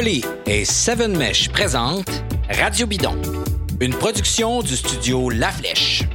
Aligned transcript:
Et 0.00 0.64
Seven 0.64 1.16
Mesh 1.16 1.48
présentent 1.48 2.22
Radio 2.48 2.86
Bidon, 2.86 3.20
une 3.80 3.92
production 3.92 4.62
du 4.62 4.76
studio 4.76 5.28
La 5.28 5.50
Flèche. 5.50 6.07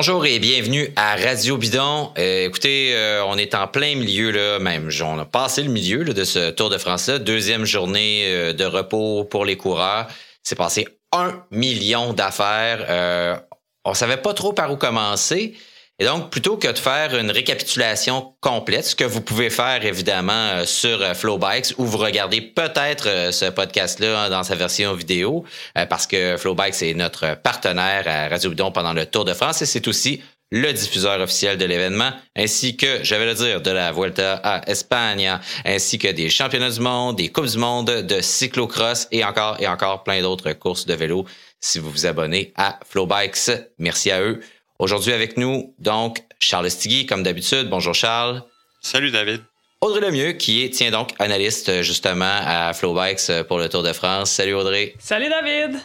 Bonjour 0.00 0.24
et 0.24 0.38
bienvenue 0.38 0.88
à 0.96 1.14
Radio 1.14 1.58
Bidon. 1.58 2.14
Euh, 2.16 2.46
écoutez, 2.46 2.94
euh, 2.94 3.22
on 3.26 3.36
est 3.36 3.54
en 3.54 3.68
plein 3.68 3.96
milieu 3.96 4.30
là, 4.30 4.58
même. 4.58 4.88
On 5.04 5.18
a 5.18 5.26
passé 5.26 5.62
le 5.62 5.68
milieu 5.68 6.04
de 6.04 6.24
ce 6.24 6.48
Tour 6.52 6.70
de 6.70 6.78
France-là. 6.78 7.18
Deuxième 7.18 7.66
journée 7.66 8.24
euh, 8.28 8.54
de 8.54 8.64
repos 8.64 9.24
pour 9.24 9.44
les 9.44 9.58
coureurs. 9.58 10.06
C'est 10.42 10.56
passé 10.56 10.88
un 11.12 11.44
million 11.50 12.14
d'affaires. 12.14 13.42
on 13.84 13.92
savait 13.92 14.16
pas 14.16 14.32
trop 14.32 14.54
par 14.54 14.72
où 14.72 14.78
commencer. 14.78 15.52
Et 16.00 16.06
donc, 16.06 16.30
plutôt 16.30 16.56
que 16.56 16.66
de 16.66 16.78
faire 16.78 17.14
une 17.14 17.30
récapitulation 17.30 18.32
complète, 18.40 18.86
ce 18.86 18.96
que 18.96 19.04
vous 19.04 19.20
pouvez 19.20 19.50
faire 19.50 19.84
évidemment 19.84 20.32
euh, 20.32 20.64
sur 20.64 21.02
euh, 21.02 21.12
Flowbikes, 21.12 21.74
ou 21.76 21.84
vous 21.84 21.98
regardez 21.98 22.40
peut-être 22.40 23.06
euh, 23.06 23.32
ce 23.32 23.44
podcast-là 23.44 24.30
dans 24.30 24.42
sa 24.42 24.54
version 24.54 24.94
vidéo, 24.94 25.44
parce 25.90 26.06
que 26.06 26.38
Flowbikes 26.38 26.82
est 26.82 26.94
notre 26.94 27.36
partenaire 27.42 28.04
à 28.06 28.28
Radio 28.28 28.48
Bidon 28.48 28.72
pendant 28.72 28.94
le 28.94 29.04
Tour 29.04 29.26
de 29.26 29.34
France 29.34 29.60
et 29.60 29.66
c'est 29.66 29.86
aussi 29.88 30.22
le 30.50 30.72
diffuseur 30.72 31.20
officiel 31.20 31.58
de 31.58 31.64
l'événement, 31.66 32.10
ainsi 32.34 32.78
que, 32.78 33.04
je 33.04 33.14
vais 33.14 33.26
le 33.26 33.34
dire, 33.34 33.60
de 33.60 33.70
la 33.70 33.92
Vuelta 33.92 34.40
à 34.42 34.68
Espagne, 34.68 35.38
ainsi 35.66 35.98
que 35.98 36.08
des 36.08 36.30
championnats 36.30 36.70
du 36.70 36.80
monde, 36.80 37.16
des 37.16 37.28
Coupes 37.28 37.46
du 37.46 37.58
monde, 37.58 37.90
de 37.90 38.20
cyclocross 38.20 39.06
et 39.12 39.22
encore 39.22 39.58
et 39.60 39.68
encore 39.68 40.02
plein 40.02 40.22
d'autres 40.22 40.52
courses 40.52 40.86
de 40.86 40.94
vélo 40.94 41.26
si 41.60 41.78
vous 41.78 41.90
vous 41.90 42.06
abonnez 42.06 42.52
à 42.56 42.80
Flowbikes. 42.88 43.50
Merci 43.78 44.10
à 44.10 44.22
eux. 44.22 44.40
Aujourd'hui 44.80 45.12
avec 45.12 45.36
nous, 45.36 45.74
donc, 45.78 46.22
Charles 46.38 46.70
Stigui, 46.70 47.04
comme 47.04 47.22
d'habitude. 47.22 47.68
Bonjour 47.68 47.94
Charles. 47.94 48.42
Salut 48.80 49.10
David. 49.10 49.42
Audrey 49.82 50.00
Lemieux, 50.00 50.32
qui 50.32 50.64
est, 50.64 50.70
tiens 50.70 50.90
donc, 50.90 51.10
analyste 51.18 51.82
justement 51.82 52.40
à 52.46 52.72
Flowbikes 52.72 53.30
pour 53.46 53.58
le 53.58 53.68
Tour 53.68 53.82
de 53.82 53.92
France. 53.92 54.30
Salut 54.30 54.54
Audrey. 54.54 54.94
Salut 54.98 55.28
David. 55.28 55.78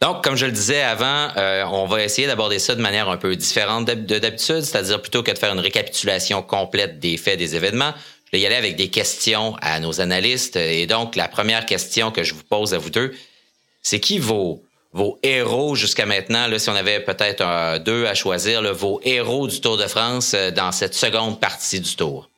Donc, 0.00 0.24
comme 0.24 0.34
je 0.34 0.46
le 0.46 0.50
disais 0.50 0.82
avant, 0.82 1.28
euh, 1.36 1.62
on 1.70 1.86
va 1.86 2.02
essayer 2.02 2.26
d'aborder 2.26 2.58
ça 2.58 2.74
de 2.74 2.80
manière 2.80 3.08
un 3.08 3.16
peu 3.16 3.36
différente 3.36 3.86
de 3.86 4.18
d'habitude, 4.18 4.62
c'est-à-dire 4.62 5.00
plutôt 5.00 5.22
que 5.22 5.30
de 5.30 5.38
faire 5.38 5.52
une 5.52 5.60
récapitulation 5.60 6.42
complète 6.42 6.98
des 6.98 7.16
faits 7.16 7.38
des 7.38 7.54
événements, 7.54 7.94
je 8.24 8.32
vais 8.32 8.40
y 8.40 8.46
aller 8.46 8.56
avec 8.56 8.74
des 8.74 8.88
questions 8.88 9.54
à 9.62 9.78
nos 9.78 10.00
analystes. 10.00 10.56
Et 10.56 10.88
donc, 10.88 11.14
la 11.14 11.28
première 11.28 11.64
question 11.64 12.10
que 12.10 12.24
je 12.24 12.34
vous 12.34 12.42
pose 12.42 12.74
à 12.74 12.78
vous 12.78 12.90
deux, 12.90 13.14
c'est 13.82 14.00
qui 14.00 14.18
vos 14.18 14.64
vos 14.92 15.18
héros 15.22 15.76
jusqu'à 15.76 16.06
maintenant, 16.06 16.46
là, 16.48 16.58
si 16.58 16.68
on 16.68 16.74
avait 16.74 17.00
peut-être 17.00 17.78
deux 17.78 18.06
à 18.06 18.14
choisir, 18.14 18.62
vos 18.74 19.00
héros 19.04 19.46
du 19.46 19.60
Tour 19.60 19.76
de 19.76 19.86
France 19.86 20.34
euh, 20.34 20.50
dans 20.50 20.72
cette 20.72 20.94
seconde 20.94 21.40
partie 21.40 21.80
du 21.80 21.94
Tour? 21.94 22.28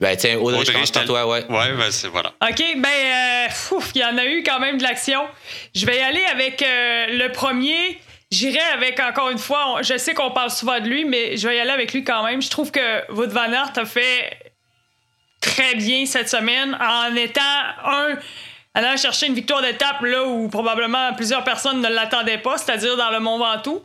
Ben, 0.00 0.16
tiens, 0.16 0.38
Audrey, 0.38 0.64
je 0.64 0.72
pense 0.72 0.92
toi, 0.92 1.26
ouais. 1.26 1.44
Ouais, 1.48 1.72
ben, 1.72 1.90
c'est 1.90 2.08
voilà. 2.08 2.32
OK, 2.42 2.62
ben, 2.76 2.88
euh, 2.88 3.78
il 3.94 4.00
y 4.00 4.04
en 4.04 4.16
a 4.16 4.26
eu 4.26 4.44
quand 4.44 4.60
même 4.60 4.78
de 4.78 4.82
l'action. 4.82 5.26
Je 5.74 5.86
vais 5.86 5.96
y 5.96 6.02
aller 6.02 6.24
avec 6.24 6.62
euh, 6.62 7.06
le 7.18 7.32
premier. 7.32 7.98
J'irai 8.30 8.60
avec, 8.74 9.00
encore 9.00 9.30
une 9.30 9.38
fois, 9.38 9.80
je 9.82 9.96
sais 9.96 10.14
qu'on 10.14 10.30
parle 10.30 10.50
souvent 10.50 10.78
de 10.80 10.86
lui, 10.86 11.04
mais 11.04 11.36
je 11.36 11.48
vais 11.48 11.56
y 11.56 11.60
aller 11.60 11.70
avec 11.70 11.94
lui 11.94 12.04
quand 12.04 12.22
même. 12.22 12.42
Je 12.42 12.50
trouve 12.50 12.70
que 12.70 13.10
Wout 13.12 13.30
van 13.30 13.50
Aert 13.50 13.72
a 13.76 13.86
fait 13.86 14.38
très 15.40 15.74
bien 15.74 16.04
cette 16.04 16.28
semaine 16.28 16.76
en 16.80 17.16
étant 17.16 17.40
un 17.84 18.18
allant 18.78 18.96
chercher 18.96 19.26
une 19.26 19.34
victoire 19.34 19.60
d'étape 19.60 20.00
là 20.02 20.24
où 20.24 20.48
probablement 20.48 21.12
plusieurs 21.14 21.42
personnes 21.42 21.80
ne 21.80 21.88
l'attendaient 21.88 22.38
pas, 22.38 22.58
c'est-à-dire 22.58 22.96
dans 22.96 23.10
le 23.10 23.18
Mont 23.18 23.38
Ventoux. 23.38 23.82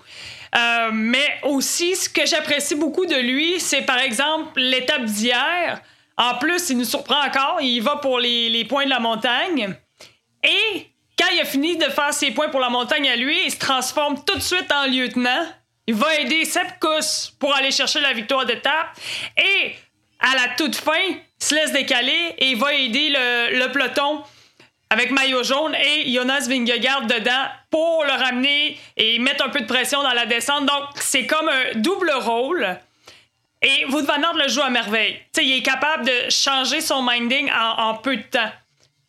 Euh, 0.55 0.91
mais 0.93 1.39
aussi, 1.41 1.95
ce 1.95 2.07
que 2.07 2.27
j'apprécie 2.27 2.75
beaucoup 2.75 3.07
de 3.07 3.15
lui, 3.15 3.59
c'est 3.59 3.81
par 3.81 3.97
exemple 3.97 4.59
l'étape 4.59 5.05
d'hier. 5.05 5.81
En 6.15 6.35
plus, 6.35 6.69
il 6.69 6.77
nous 6.77 6.85
surprend 6.85 7.25
encore. 7.25 7.57
Il 7.61 7.79
va 7.81 7.95
pour 7.95 8.19
les, 8.19 8.65
points 8.65 8.85
de 8.85 8.91
la 8.91 8.99
montagne. 8.99 9.75
Et 10.43 10.87
quand 11.17 11.25
il 11.33 11.39
a 11.39 11.45
fini 11.45 11.75
de 11.75 11.85
faire 11.85 12.13
ses 12.13 12.29
points 12.29 12.49
pour 12.49 12.59
la 12.59 12.69
montagne 12.69 13.09
à 13.09 13.15
lui, 13.15 13.35
il 13.45 13.51
se 13.51 13.57
transforme 13.57 14.23
tout 14.23 14.35
de 14.35 14.43
suite 14.43 14.71
en 14.71 14.85
lieutenant. 14.85 15.47
Il 15.87 15.95
va 15.95 16.15
aider 16.17 16.45
Sepkus 16.45 17.33
pour 17.39 17.55
aller 17.55 17.71
chercher 17.71 17.99
la 17.99 18.13
victoire 18.13 18.45
d'étape. 18.45 18.95
Et 19.37 19.73
à 20.19 20.35
la 20.35 20.53
toute 20.55 20.75
fin, 20.75 20.91
il 21.09 21.17
se 21.39 21.55
laisse 21.55 21.71
décaler 21.71 22.35
et 22.37 22.51
il 22.51 22.57
va 22.57 22.75
aider 22.75 23.09
le 23.09 23.67
peloton 23.71 24.23
avec 24.93 25.09
maillot 25.09 25.41
jaune 25.41 25.73
et 25.73 26.13
Jonas 26.13 26.45
Vingegaard 26.47 27.07
dedans 27.07 27.47
pour 27.71 28.03
le 28.05 28.11
ramener 28.11 28.77
et 28.95 29.17
mettre 29.17 29.43
un 29.43 29.49
peu 29.49 29.61
de 29.61 29.65
pression 29.65 30.03
dans 30.03 30.13
la 30.13 30.27
descente. 30.27 30.67
Donc, 30.67 30.83
c'est 30.99 31.25
comme 31.25 31.49
un 31.49 31.79
double 31.79 32.11
rôle. 32.11 32.77
Et 33.63 33.85
Wout 33.85 34.03
van 34.03 34.33
le 34.35 34.47
joue 34.47 34.61
à 34.61 34.69
merveille. 34.69 35.19
il 35.41 35.51
est 35.51 35.63
capable 35.63 36.05
de 36.05 36.29
changer 36.29 36.79
son 36.79 37.01
minding 37.01 37.49
en, 37.51 37.95
peu 37.95 38.17
de 38.17 38.21
temps 38.21 38.51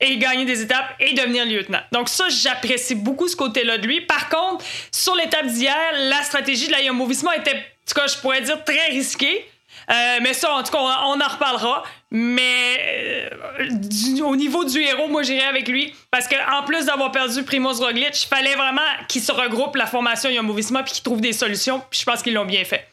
et 0.00 0.16
gagner 0.16 0.46
des 0.46 0.62
étapes 0.62 0.94
et 1.00 1.12
devenir 1.12 1.44
lieutenant. 1.44 1.82
Donc 1.92 2.08
ça, 2.08 2.30
j'apprécie 2.30 2.94
beaucoup 2.94 3.28
ce 3.28 3.36
côté-là 3.36 3.76
de 3.76 3.86
lui. 3.86 4.00
Par 4.00 4.30
contre, 4.30 4.64
sur 4.90 5.14
l'étape 5.14 5.46
d'hier, 5.46 5.76
la 5.98 6.22
stratégie 6.22 6.68
de 6.68 6.72
la 6.72 6.82
Jumbo 6.82 7.06
était, 7.10 7.56
en 7.56 7.86
tout 7.86 7.94
cas, 7.94 8.06
je 8.06 8.16
pourrais 8.18 8.40
dire, 8.40 8.64
très 8.64 8.86
risquée. 8.86 9.46
Euh, 9.90 10.18
mais 10.22 10.32
ça, 10.32 10.54
en 10.54 10.62
tout 10.62 10.72
cas, 10.72 10.78
on, 10.78 11.20
en 11.20 11.28
reparlera. 11.28 11.82
Mais 12.10 13.28
euh, 13.60 14.24
au 14.24 14.36
niveau 14.36 14.64
du 14.64 14.80
héros, 14.80 15.08
moi, 15.08 15.22
j'irai 15.22 15.44
avec 15.44 15.68
lui. 15.68 15.94
Parce 16.10 16.28
qu'en 16.28 16.62
plus 16.64 16.86
d'avoir 16.86 17.12
perdu 17.12 17.42
Primoz 17.42 17.80
Roglic, 17.80 18.22
il 18.22 18.26
fallait 18.26 18.54
vraiment 18.54 18.80
qu'il 19.08 19.22
se 19.22 19.32
regroupe 19.32 19.76
la 19.76 19.86
formation 19.86 20.30
Jumbo 20.30 20.54
Visma 20.54 20.82
puis 20.82 20.92
qu'il 20.94 21.02
trouve 21.02 21.20
des 21.20 21.32
solutions. 21.32 21.82
Puis 21.90 22.00
je 22.00 22.04
pense 22.04 22.22
qu'ils 22.22 22.34
l'ont 22.34 22.44
bien 22.44 22.64
fait. 22.64 22.86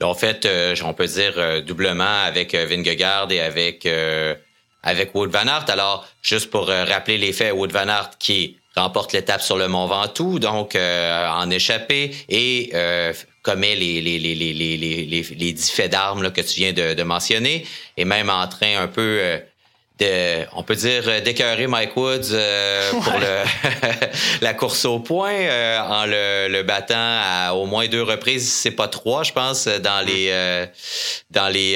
En 0.00 0.14
fait, 0.14 0.46
euh, 0.46 0.76
on 0.84 0.94
peut 0.94 1.06
dire 1.06 1.62
doublement 1.64 2.24
avec 2.24 2.54
Vingegaard 2.54 3.30
et 3.32 3.40
avec, 3.40 3.88
avec 4.82 5.14
Wood 5.14 5.30
Van 5.30 5.46
Aert. 5.46 5.66
Alors, 5.68 6.06
juste 6.22 6.50
pour 6.50 6.68
rappeler 6.68 7.18
les 7.18 7.32
faits, 7.32 7.52
Wood 7.52 7.72
Van 7.72 7.88
Aert 7.88 8.10
qui 8.18 8.58
remporte 8.78 9.12
l'étape 9.12 9.42
sur 9.42 9.56
le 9.56 9.68
Mont 9.68 9.86
Ventoux, 9.86 10.38
donc 10.38 10.76
en 10.76 11.50
échappé, 11.50 12.14
et 12.28 12.72
commet 13.48 13.76
les, 13.76 14.02
les, 14.02 14.18
les, 14.18 14.34
les, 14.34 14.52
les, 14.52 14.76
les, 14.76 15.22
les 15.22 15.52
dix 15.52 15.70
faits 15.70 15.90
d'armes 15.90 16.30
que 16.30 16.42
tu 16.42 16.60
viens 16.60 16.74
de, 16.74 16.92
de, 16.92 17.02
mentionner, 17.02 17.64
et 17.96 18.04
même 18.04 18.28
en 18.28 18.46
train 18.46 18.78
un 18.78 18.88
peu 18.88 19.18
euh, 19.22 19.38
de, 19.98 20.46
on 20.54 20.62
peut 20.62 20.74
dire, 20.74 21.04
euh, 21.06 21.20
d'écœurer 21.20 21.66
Mike 21.66 21.96
Woods 21.96 22.32
euh, 22.32 22.90
pour 23.02 23.18
le, 23.18 23.44
la 24.42 24.52
course 24.52 24.84
au 24.84 24.98
point 24.98 25.32
en 25.32 26.04
le, 26.04 26.48
le, 26.50 26.62
battant 26.62 26.94
à 26.98 27.54
au 27.54 27.64
moins 27.64 27.86
deux 27.88 28.02
reprises, 28.02 28.52
c'est 28.52 28.72
pas 28.72 28.88
trois, 28.88 29.22
je 29.22 29.32
pense, 29.32 29.66
dans 29.66 30.04
les 30.06 30.30
dans 31.30 31.48
les, 31.48 31.72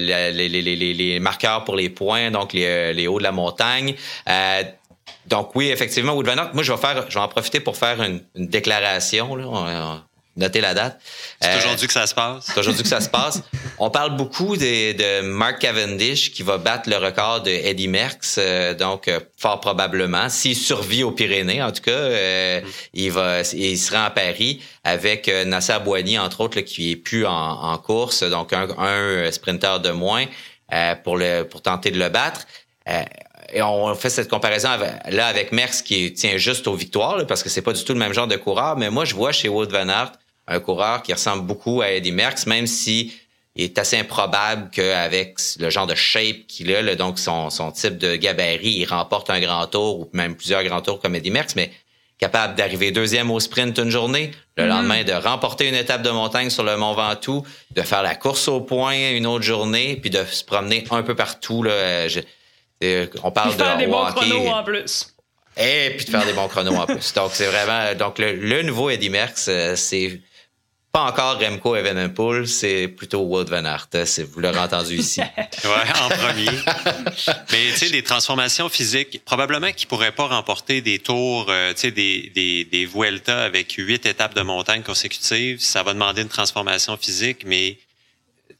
les, 0.00 0.32
les, 0.32 0.62
les, 0.62 0.94
les, 0.94 1.20
marqueurs 1.20 1.64
pour 1.64 1.76
les 1.76 1.90
points, 1.90 2.30
donc 2.30 2.54
les, 2.54 2.94
les 2.94 3.06
hauts 3.08 3.18
de 3.18 3.24
la 3.24 3.32
montagne. 3.32 3.94
Donc 5.26 5.54
oui, 5.54 5.70
effectivement, 5.70 6.14
Wood 6.14 6.26
Van 6.26 6.36
moi 6.52 6.62
je 6.62 6.72
vais 6.72 6.78
faire, 6.78 7.06
je 7.08 7.14
vais 7.14 7.20
en 7.20 7.28
profiter 7.28 7.60
pour 7.60 7.76
faire 7.76 8.02
une, 8.02 8.20
une 8.34 8.46
déclaration. 8.46 9.34
Là. 9.34 10.02
Notez 10.36 10.60
la 10.60 10.74
date. 10.74 11.00
C'est 11.40 11.48
euh, 11.48 11.58
aujourd'hui 11.58 11.86
que 11.86 11.94
ça 11.94 12.06
se 12.06 12.14
passe. 12.14 12.44
C'est 12.46 12.58
aujourd'hui 12.58 12.82
que 12.82 12.88
ça 12.88 13.00
se 13.00 13.08
passe. 13.08 13.42
On 13.78 13.88
parle 13.88 14.16
beaucoup 14.16 14.56
de, 14.56 14.92
de, 14.92 15.22
Mark 15.22 15.58
Cavendish 15.60 16.32
qui 16.32 16.42
va 16.42 16.58
battre 16.58 16.90
le 16.90 16.96
record 16.96 17.42
de 17.42 17.50
Eddie 17.50 17.88
Merckx, 17.88 18.36
euh, 18.36 18.74
donc 18.74 19.08
euh, 19.08 19.20
fort 19.38 19.60
probablement, 19.60 20.28
s'il 20.28 20.54
survit 20.54 21.04
aux 21.04 21.10
Pyrénées, 21.10 21.62
en 21.62 21.72
tout 21.72 21.82
cas, 21.82 22.60
mm. 22.60 22.64
il 22.92 23.10
va, 23.12 23.40
il 23.54 23.78
sera 23.78 24.08
en 24.08 24.10
Paris 24.10 24.60
avec 24.84 25.28
Nasser 25.46 25.78
Boigny 25.82 26.18
entre 26.18 26.42
autres, 26.42 26.60
qui 26.60 26.92
est 26.92 26.96
plus 26.96 27.24
en, 27.24 27.32
en 27.32 27.78
course, 27.78 28.22
donc 28.22 28.52
un, 28.52 28.68
un 28.78 29.30
sprinter 29.32 29.80
de 29.80 29.90
moins 29.90 30.26
pour 31.02 31.16
le 31.16 31.44
pour 31.44 31.62
tenter 31.62 31.90
de 31.90 31.98
le 31.98 32.08
battre 32.08 32.46
et 33.52 33.62
on 33.62 33.94
fait 33.94 34.10
cette 34.10 34.28
comparaison 34.28 34.70
là 35.08 35.26
avec 35.26 35.52
Merckx 35.52 35.82
qui 35.82 36.12
tient 36.12 36.36
juste 36.36 36.66
aux 36.66 36.74
victoires 36.74 37.26
parce 37.26 37.42
que 37.42 37.48
c'est 37.48 37.62
pas 37.62 37.72
du 37.72 37.84
tout 37.84 37.92
le 37.92 37.98
même 37.98 38.12
genre 38.12 38.26
de 38.26 38.36
coureur 38.36 38.76
mais 38.76 38.90
moi 38.90 39.04
je 39.04 39.14
vois 39.14 39.32
chez 39.32 39.48
Wood 39.48 39.70
Van 39.70 39.88
Aert 39.88 40.12
un 40.48 40.60
coureur 40.60 41.02
qui 41.02 41.12
ressemble 41.12 41.46
beaucoup 41.46 41.82
à 41.82 41.90
Eddie 41.90 42.12
Merckx, 42.12 42.46
même 42.46 42.66
si 42.66 43.12
il 43.54 43.64
est 43.64 43.78
assez 43.78 43.96
improbable 43.96 44.70
qu'avec 44.70 45.38
le 45.58 45.70
genre 45.70 45.86
de 45.86 45.94
shape 45.94 46.46
qu'il 46.46 46.74
a, 46.74 46.94
donc 46.94 47.18
son, 47.18 47.50
son 47.50 47.72
type 47.72 47.98
de 47.98 48.16
gabarit, 48.16 48.74
il 48.78 48.84
remporte 48.84 49.30
un 49.30 49.40
grand 49.40 49.66
tour 49.66 50.00
ou 50.00 50.10
même 50.12 50.36
plusieurs 50.36 50.62
grands 50.62 50.82
tours 50.82 51.00
comme 51.00 51.14
Eddie 51.14 51.30
Merckx, 51.30 51.54
mais 51.56 51.70
capable 52.18 52.54
d'arriver 52.54 52.92
deuxième 52.92 53.30
au 53.30 53.40
sprint 53.40 53.78
une 53.78 53.90
journée, 53.90 54.30
le 54.56 54.64
mm-hmm. 54.64 54.68
lendemain 54.68 55.04
de 55.04 55.12
remporter 55.12 55.68
une 55.68 55.74
étape 55.74 56.02
de 56.02 56.10
montagne 56.10 56.50
sur 56.50 56.64
le 56.64 56.76
Mont 56.76 56.94
Ventoux, 56.94 57.44
de 57.74 57.82
faire 57.82 58.02
la 58.02 58.14
course 58.14 58.48
au 58.48 58.60
point 58.60 59.10
une 59.12 59.26
autre 59.26 59.44
journée, 59.44 59.96
puis 59.96 60.10
de 60.10 60.24
se 60.24 60.44
promener 60.44 60.84
un 60.90 61.02
peu 61.02 61.14
partout. 61.14 61.62
Là. 61.62 62.06
On 63.22 63.30
parle 63.30 63.52
de 63.56 63.62
faire 63.62 63.76
des 63.78 63.86
bons 63.86 64.04
chronos 64.06 64.48
en 64.48 64.64
plus. 64.64 65.12
Et 65.58 65.94
puis 65.96 66.04
de 66.04 66.10
faire 66.10 66.26
des 66.26 66.32
bons 66.34 66.48
chronos 66.48 66.74
en 66.76 66.86
plus. 66.86 67.12
Donc 67.14 67.30
c'est 67.32 67.46
vraiment 67.46 67.94
donc 67.94 68.18
le, 68.18 68.32
le 68.34 68.62
nouveau 68.62 68.90
Eddie 68.90 69.08
Merckx, 69.10 69.46
euh, 69.48 69.74
c'est 69.76 70.20
pas 70.92 71.02
encore 71.02 71.38
Remco 71.38 71.76
Evenepoel, 71.76 72.48
c'est 72.48 72.88
plutôt 72.88 73.20
Wout 73.20 73.44
van 73.50 73.64
Aert. 73.66 73.86
c'est- 74.06 74.22
Vous 74.22 74.40
l'aurez 74.40 74.58
entendu 74.58 74.96
ici. 74.96 75.20
Ouais, 75.64 76.00
en 76.02 76.08
premier. 76.08 76.46
Mais 77.52 77.70
tu 77.72 77.76
sais, 77.76 77.90
des 77.90 78.02
transformations 78.02 78.68
physiques, 78.70 79.22
probablement 79.24 79.72
qu'ils 79.72 79.88
pourraient 79.88 80.12
pas 80.12 80.26
remporter 80.26 80.80
des 80.80 80.98
tours, 80.98 81.46
euh, 81.50 81.72
tu 81.74 81.80
sais, 81.80 81.90
des, 81.90 82.30
des, 82.34 82.64
des 82.64 82.86
Vuelta 82.86 83.42
avec 83.44 83.72
huit 83.72 84.06
étapes 84.06 84.34
de 84.34 84.40
montagne 84.42 84.82
consécutives. 84.82 85.60
Ça 85.60 85.82
va 85.82 85.92
demander 85.92 86.22
une 86.22 86.28
transformation 86.28 86.96
physique, 86.96 87.42
mais 87.44 87.78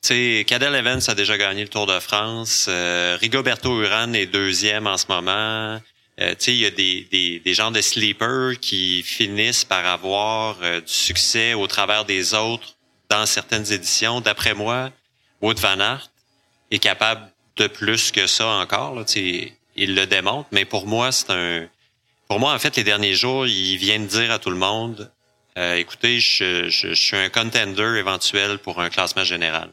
sais, 0.03 0.45
Cadel 0.47 0.75
Evans 0.75 1.01
a 1.07 1.15
déjà 1.15 1.37
gagné 1.39 1.63
le 1.63 1.69
Tour 1.69 1.87
de 1.87 1.99
France. 2.01 2.67
Euh, 2.69 3.17
Rigoberto 3.21 3.83
Urán 3.83 4.15
est 4.15 4.27
deuxième 4.27 4.87
en 4.87 4.97
ce 4.97 5.07
moment. 5.09 5.81
Euh, 6.21 6.35
il 6.47 6.55
y 6.55 6.67
a 6.67 6.71
des, 6.71 7.07
des, 7.11 7.41
des 7.41 7.55
genres 7.55 7.71
de 7.71 7.81
sleepers 7.81 8.59
qui 8.61 9.03
finissent 9.03 9.65
par 9.65 9.87
avoir 9.87 10.57
euh, 10.63 10.81
du 10.81 10.93
succès 10.93 11.55
au 11.55 11.67
travers 11.67 12.05
des 12.05 12.35
autres 12.35 12.77
dans 13.09 13.27
certaines 13.27 13.71
éditions. 13.73 14.21
D'après 14.21 14.55
moi, 14.55 14.91
Wout 15.43 15.59
van 15.61 15.79
Aert 15.81 16.11
est 16.71 16.79
capable 16.79 17.31
de 17.57 17.67
plus 17.67 18.11
que 18.11 18.27
ça 18.27 18.47
encore. 18.47 18.95
Là, 18.95 19.05
il 19.15 19.95
le 19.95 20.07
démontre, 20.07 20.49
mais 20.53 20.65
pour 20.65 20.87
moi, 20.87 21.13
c'est 21.13 21.31
un. 21.31 21.69
Pour 22.29 22.41
moi, 22.41 22.55
en 22.55 22.59
fait, 22.59 22.77
les 22.77 22.85
derniers 22.85 23.15
jours, 23.15 23.47
il 23.47 23.77
vient 23.77 24.01
de 24.01 24.07
dire 24.07 24.33
à 24.33 24.39
tout 24.39 24.51
le 24.51 24.57
monde 24.57 25.11
euh, 25.59 25.77
écoutez, 25.77 26.21
je, 26.21 26.69
je, 26.69 26.89
je 26.89 26.95
suis 26.95 27.17
un 27.17 27.31
contender 27.31 27.97
éventuel 27.99 28.59
pour 28.59 28.81
un 28.81 28.91
classement 28.91 29.25
général. 29.25 29.71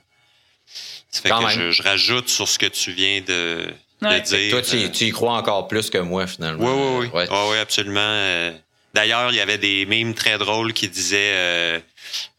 Ça 1.14 1.22
fait 1.22 1.30
Quand 1.30 1.40
que 1.42 1.46
même. 1.46 1.60
je, 1.60 1.72
je 1.72 1.84
rajoute 1.84 2.28
sur 2.28 2.48
ce 2.48 2.58
que 2.58 2.66
tu 2.66 2.92
viens 2.92 3.22
de, 3.22 3.68
de 4.02 4.20
dire. 4.20 4.50
Toi, 4.52 4.62
tu, 4.64 4.78
euh, 4.78 4.90
tu 4.90 5.06
y 5.06 5.12
crois 5.12 5.34
encore 5.38 5.68
plus 5.68 5.90
que 5.92 6.00
moi, 6.00 6.26
finalement. 6.26 6.66
oui, 6.66 6.74
oui, 6.74 7.10
oui. 7.14 7.20
Ouais. 7.20 7.30
Ouais, 7.30 7.50
ouais, 7.52 7.60
absolument. 7.60 8.00
Euh, 8.02 8.52
D'ailleurs, 8.96 9.32
il 9.32 9.36
y 9.36 9.40
avait 9.40 9.58
des 9.58 9.86
mimes 9.88 10.14
très 10.14 10.38
drôles 10.38 10.72
qui 10.74 10.88
disaient, 10.88 11.32
euh, 11.34 11.80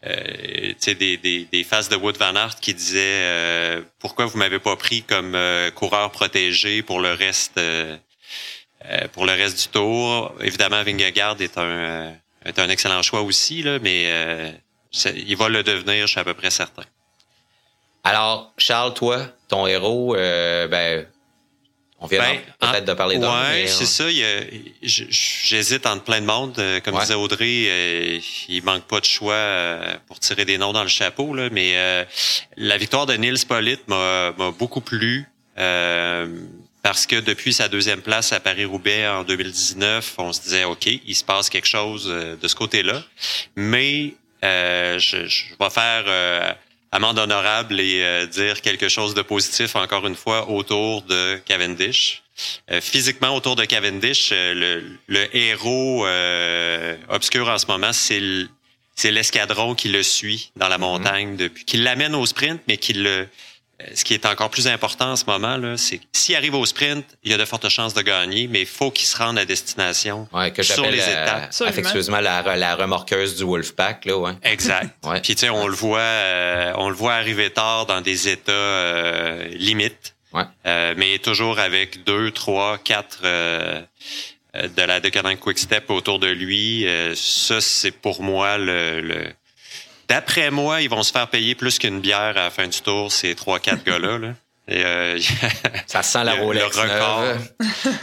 euh, 0.06 0.68
tu 0.68 0.74
sais, 0.78 0.94
des, 0.94 1.16
des, 1.16 1.48
des 1.50 1.64
faces 1.64 1.88
de 1.88 1.96
Wood 1.96 2.16
Van 2.16 2.34
Aert 2.36 2.60
qui 2.60 2.74
disaient 2.74 3.00
euh, 3.24 3.82
pourquoi 3.98 4.26
vous 4.26 4.38
m'avez 4.38 4.60
pas 4.60 4.76
pris 4.76 5.02
comme 5.02 5.34
euh, 5.34 5.72
coureur 5.72 6.12
protégé 6.12 6.82
pour 6.82 7.00
le 7.00 7.12
reste, 7.12 7.58
euh, 7.58 7.96
euh, 8.86 9.08
pour 9.12 9.26
le 9.26 9.32
reste 9.32 9.60
du 9.62 9.68
tour. 9.68 10.32
Évidemment, 10.40 10.82
Vingegaard 10.84 11.40
est 11.40 11.58
un, 11.58 11.62
euh, 11.62 12.10
est 12.44 12.58
un 12.60 12.68
excellent 12.70 13.02
choix 13.02 13.22
aussi, 13.22 13.62
là, 13.64 13.78
mais 13.80 14.04
euh, 14.06 14.52
il 15.16 15.36
va 15.36 15.48
le 15.48 15.64
devenir, 15.64 16.06
je 16.06 16.12
suis 16.12 16.20
à 16.20 16.24
peu 16.24 16.34
près 16.34 16.50
certain. 16.52 16.84
Alors, 18.04 18.52
Charles, 18.58 18.94
toi, 18.94 19.26
ton 19.48 19.66
héros, 19.66 20.14
euh, 20.14 20.68
ben, 20.68 21.06
on 22.00 22.06
vient 22.06 22.20
Ben, 22.20 22.38
peut-être 22.60 22.84
de 22.84 22.92
parler 22.92 23.16
d'un. 23.18 23.28
Ouais, 23.30 23.62
mais, 23.62 23.66
c'est 23.66 23.86
ça. 23.86 24.10
il 24.10 24.18
y 24.18 24.24
a- 24.24 24.40
je- 24.82 25.04
J'hésite 25.08 25.86
entre 25.86 26.04
plein 26.04 26.20
de 26.20 26.26
monde. 26.26 26.54
Euh, 26.58 26.80
Comme 26.80 26.94
Ouais. 26.94 27.00
disait 27.00 27.14
Audrey, 27.14 27.64
euh, 27.68 28.18
il 28.48 28.62
manque 28.62 28.84
pas 28.84 29.00
de 29.00 29.06
choix 29.06 29.32
euh, 29.32 29.94
pour 30.06 30.20
tirer 30.20 30.44
des 30.44 30.58
noms 30.58 30.72
dans 30.74 30.82
le 30.82 30.88
chapeau. 30.88 31.34
Là, 31.34 31.48
mais 31.50 31.72
euh, 31.76 32.04
la 32.58 32.76
victoire 32.76 33.06
de 33.06 33.14
Nils 33.14 33.46
Pollitt 33.48 33.86
m'a 33.88 34.32
m'a 34.36 34.50
beaucoup 34.50 34.80
plu. 34.82 35.26
euh, 35.56 36.26
parce 36.82 37.06
que 37.06 37.16
depuis 37.20 37.54
sa 37.54 37.68
deuxième 37.68 38.02
place 38.02 38.32
à 38.34 38.40
Paris-Roubaix 38.40 39.06
en 39.08 39.22
2019, 39.24 40.14
on 40.18 40.32
se 40.34 40.42
disait, 40.42 40.64
OK, 40.64 40.86
il 40.86 41.14
se 41.14 41.24
passe 41.24 41.48
quelque 41.48 41.68
chose 41.68 42.06
de 42.06 42.46
ce 42.48 42.54
côté-là. 42.54 43.02
Mais 43.56 44.14
euh, 44.44 44.98
je, 44.98 45.26
je 45.26 45.44
vais 45.58 45.70
faire 45.70 46.04
euh, 46.08 46.52
amende 46.94 47.18
honorable 47.18 47.80
et 47.80 48.02
euh, 48.02 48.26
dire 48.26 48.60
quelque 48.62 48.88
chose 48.88 49.12
de 49.14 49.22
positif 49.22 49.74
encore 49.76 50.06
une 50.06 50.14
fois 50.14 50.48
autour 50.48 51.02
de 51.02 51.36
Cavendish. 51.44 52.22
Euh, 52.70 52.80
physiquement 52.80 53.34
autour 53.36 53.56
de 53.56 53.64
Cavendish, 53.64 54.30
euh, 54.32 54.54
le, 54.54 54.82
le 55.08 55.36
héros 55.36 56.06
euh, 56.06 56.96
obscur 57.08 57.48
en 57.48 57.58
ce 57.58 57.66
moment, 57.66 57.92
c'est 57.92 58.20
le- 58.20 58.48
c'est 58.96 59.10
l'escadron 59.10 59.74
qui 59.74 59.88
le 59.88 60.04
suit 60.04 60.52
dans 60.54 60.68
la 60.68 60.78
montagne 60.78 61.36
depuis, 61.36 61.64
qui 61.64 61.78
l'amène 61.78 62.14
au 62.14 62.24
sprint, 62.26 62.60
mais 62.68 62.76
qui 62.76 62.92
le 62.92 63.26
ce 63.94 64.04
qui 64.04 64.14
est 64.14 64.26
encore 64.26 64.50
plus 64.50 64.66
important 64.68 65.12
en 65.12 65.16
ce 65.16 65.24
moment, 65.26 65.56
là, 65.56 65.76
c'est 65.76 65.98
que 65.98 66.04
s'il 66.12 66.36
arrive 66.36 66.54
au 66.54 66.64
sprint, 66.64 67.04
il 67.22 67.30
y 67.30 67.34
a 67.34 67.38
de 67.38 67.44
fortes 67.44 67.68
chances 67.68 67.94
de 67.94 68.02
gagner, 68.02 68.46
mais 68.46 68.60
il 68.60 68.66
faut 68.66 68.90
qu'il 68.90 69.06
se 69.06 69.16
rende 69.16 69.38
à 69.38 69.44
destination. 69.44 70.28
Ouais, 70.32 70.50
que 70.52 70.62
sur 70.62 70.86
les 70.86 71.00
euh, 71.00 71.22
étapes. 71.22 71.54
Affectueusement 71.66 72.20
la, 72.20 72.56
la 72.56 72.76
remorqueuse 72.76 73.36
du 73.36 73.44
Wolfpack, 73.44 74.04
là, 74.04 74.16
ouais. 74.18 74.32
Exact. 74.42 74.90
Ouais. 75.04 75.20
Puis 75.20 75.34
tu 75.34 75.40
sais, 75.40 75.50
on 75.50 75.66
le 75.66 75.74
voit, 75.74 75.98
euh, 75.98 76.72
on 76.76 76.88
le 76.88 76.94
voit 76.94 77.14
arriver 77.14 77.50
tard 77.50 77.84
dans 77.86 78.00
des 78.00 78.28
états 78.28 78.52
euh, 78.52 79.44
limites, 79.48 80.14
Ouais. 80.34 80.42
Euh, 80.66 80.94
mais 80.96 81.18
toujours 81.20 81.60
avec 81.60 82.02
deux, 82.04 82.32
trois, 82.32 82.76
quatre 82.78 83.20
euh, 83.24 83.80
euh, 84.56 84.68
de 84.68 84.82
la 84.82 84.98
Decadent 84.98 85.36
Quick 85.36 85.58
Step 85.58 85.88
autour 85.90 86.18
de 86.18 86.26
lui. 86.26 86.86
Euh, 86.88 87.14
ça, 87.14 87.60
c'est 87.60 87.92
pour 87.92 88.20
moi 88.20 88.58
le. 88.58 89.00
le... 89.00 89.26
D'après 90.08 90.50
moi, 90.50 90.80
ils 90.82 90.88
vont 90.90 91.02
se 91.02 91.12
faire 91.12 91.28
payer 91.28 91.54
plus 91.54 91.78
qu'une 91.78 92.00
bière 92.00 92.18
à 92.20 92.32
la 92.32 92.50
fin 92.50 92.66
du 92.66 92.80
tour, 92.80 93.10
ces 93.12 93.34
trois, 93.34 93.58
quatre 93.58 93.84
gars-là. 93.86 94.18
Là. 94.18 94.28
Et, 94.66 94.82
euh, 94.84 95.18
Ça 95.86 96.02
sent 96.02 96.24
la 96.24 96.32
Le- 96.34 96.38
le 96.40 96.44
Rolex 96.44 96.76
record. 96.76 97.20
neuve. 97.20 97.48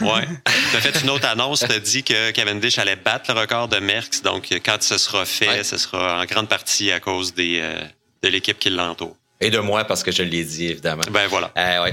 Ouais. 0.00 0.28
Tu 0.70 0.76
as 0.76 0.80
fait 0.80 1.00
une 1.02 1.10
autre 1.10 1.26
annonce, 1.26 1.60
tu 1.66 1.72
as 1.72 1.78
dit 1.80 2.02
que 2.04 2.30
Cavendish 2.30 2.78
allait 2.78 2.96
battre 2.96 3.32
le 3.34 3.40
record 3.40 3.66
de 3.68 3.78
Merckx. 3.78 4.22
Donc, 4.22 4.48
quand 4.64 4.80
ce 4.82 4.96
sera 4.98 5.24
fait, 5.24 5.48
Ouais. 5.48 5.64
ce 5.64 5.76
sera 5.76 6.20
en 6.20 6.24
grande 6.24 6.48
partie 6.48 6.92
à 6.92 7.00
cause 7.00 7.34
des, 7.34 7.58
euh, 7.60 7.80
de 8.22 8.28
l'équipe 8.28 8.58
qui 8.58 8.70
l'entoure. 8.70 9.16
Et 9.40 9.50
de 9.50 9.58
moi, 9.58 9.82
parce 9.84 10.04
que 10.04 10.12
je 10.12 10.22
l'ai 10.22 10.44
dit, 10.44 10.68
évidemment. 10.68 11.02
Ben 11.10 11.26
voilà. 11.26 11.50
Euh, 11.58 11.82
ouais. 11.82 11.92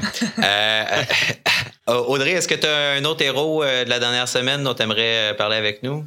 Audrey, 1.88 2.32
est-ce 2.32 2.48
que 2.48 2.54
tu 2.54 2.68
as 2.68 2.92
un 2.92 3.06
autre 3.06 3.24
héros 3.24 3.64
de 3.64 3.90
la 3.90 3.98
dernière 4.00 4.28
semaine 4.28 4.64
dont 4.64 4.76
tu 4.76 4.84
aimerais 4.84 5.34
parler 5.36 5.56
avec 5.58 5.82
nous? 5.82 6.06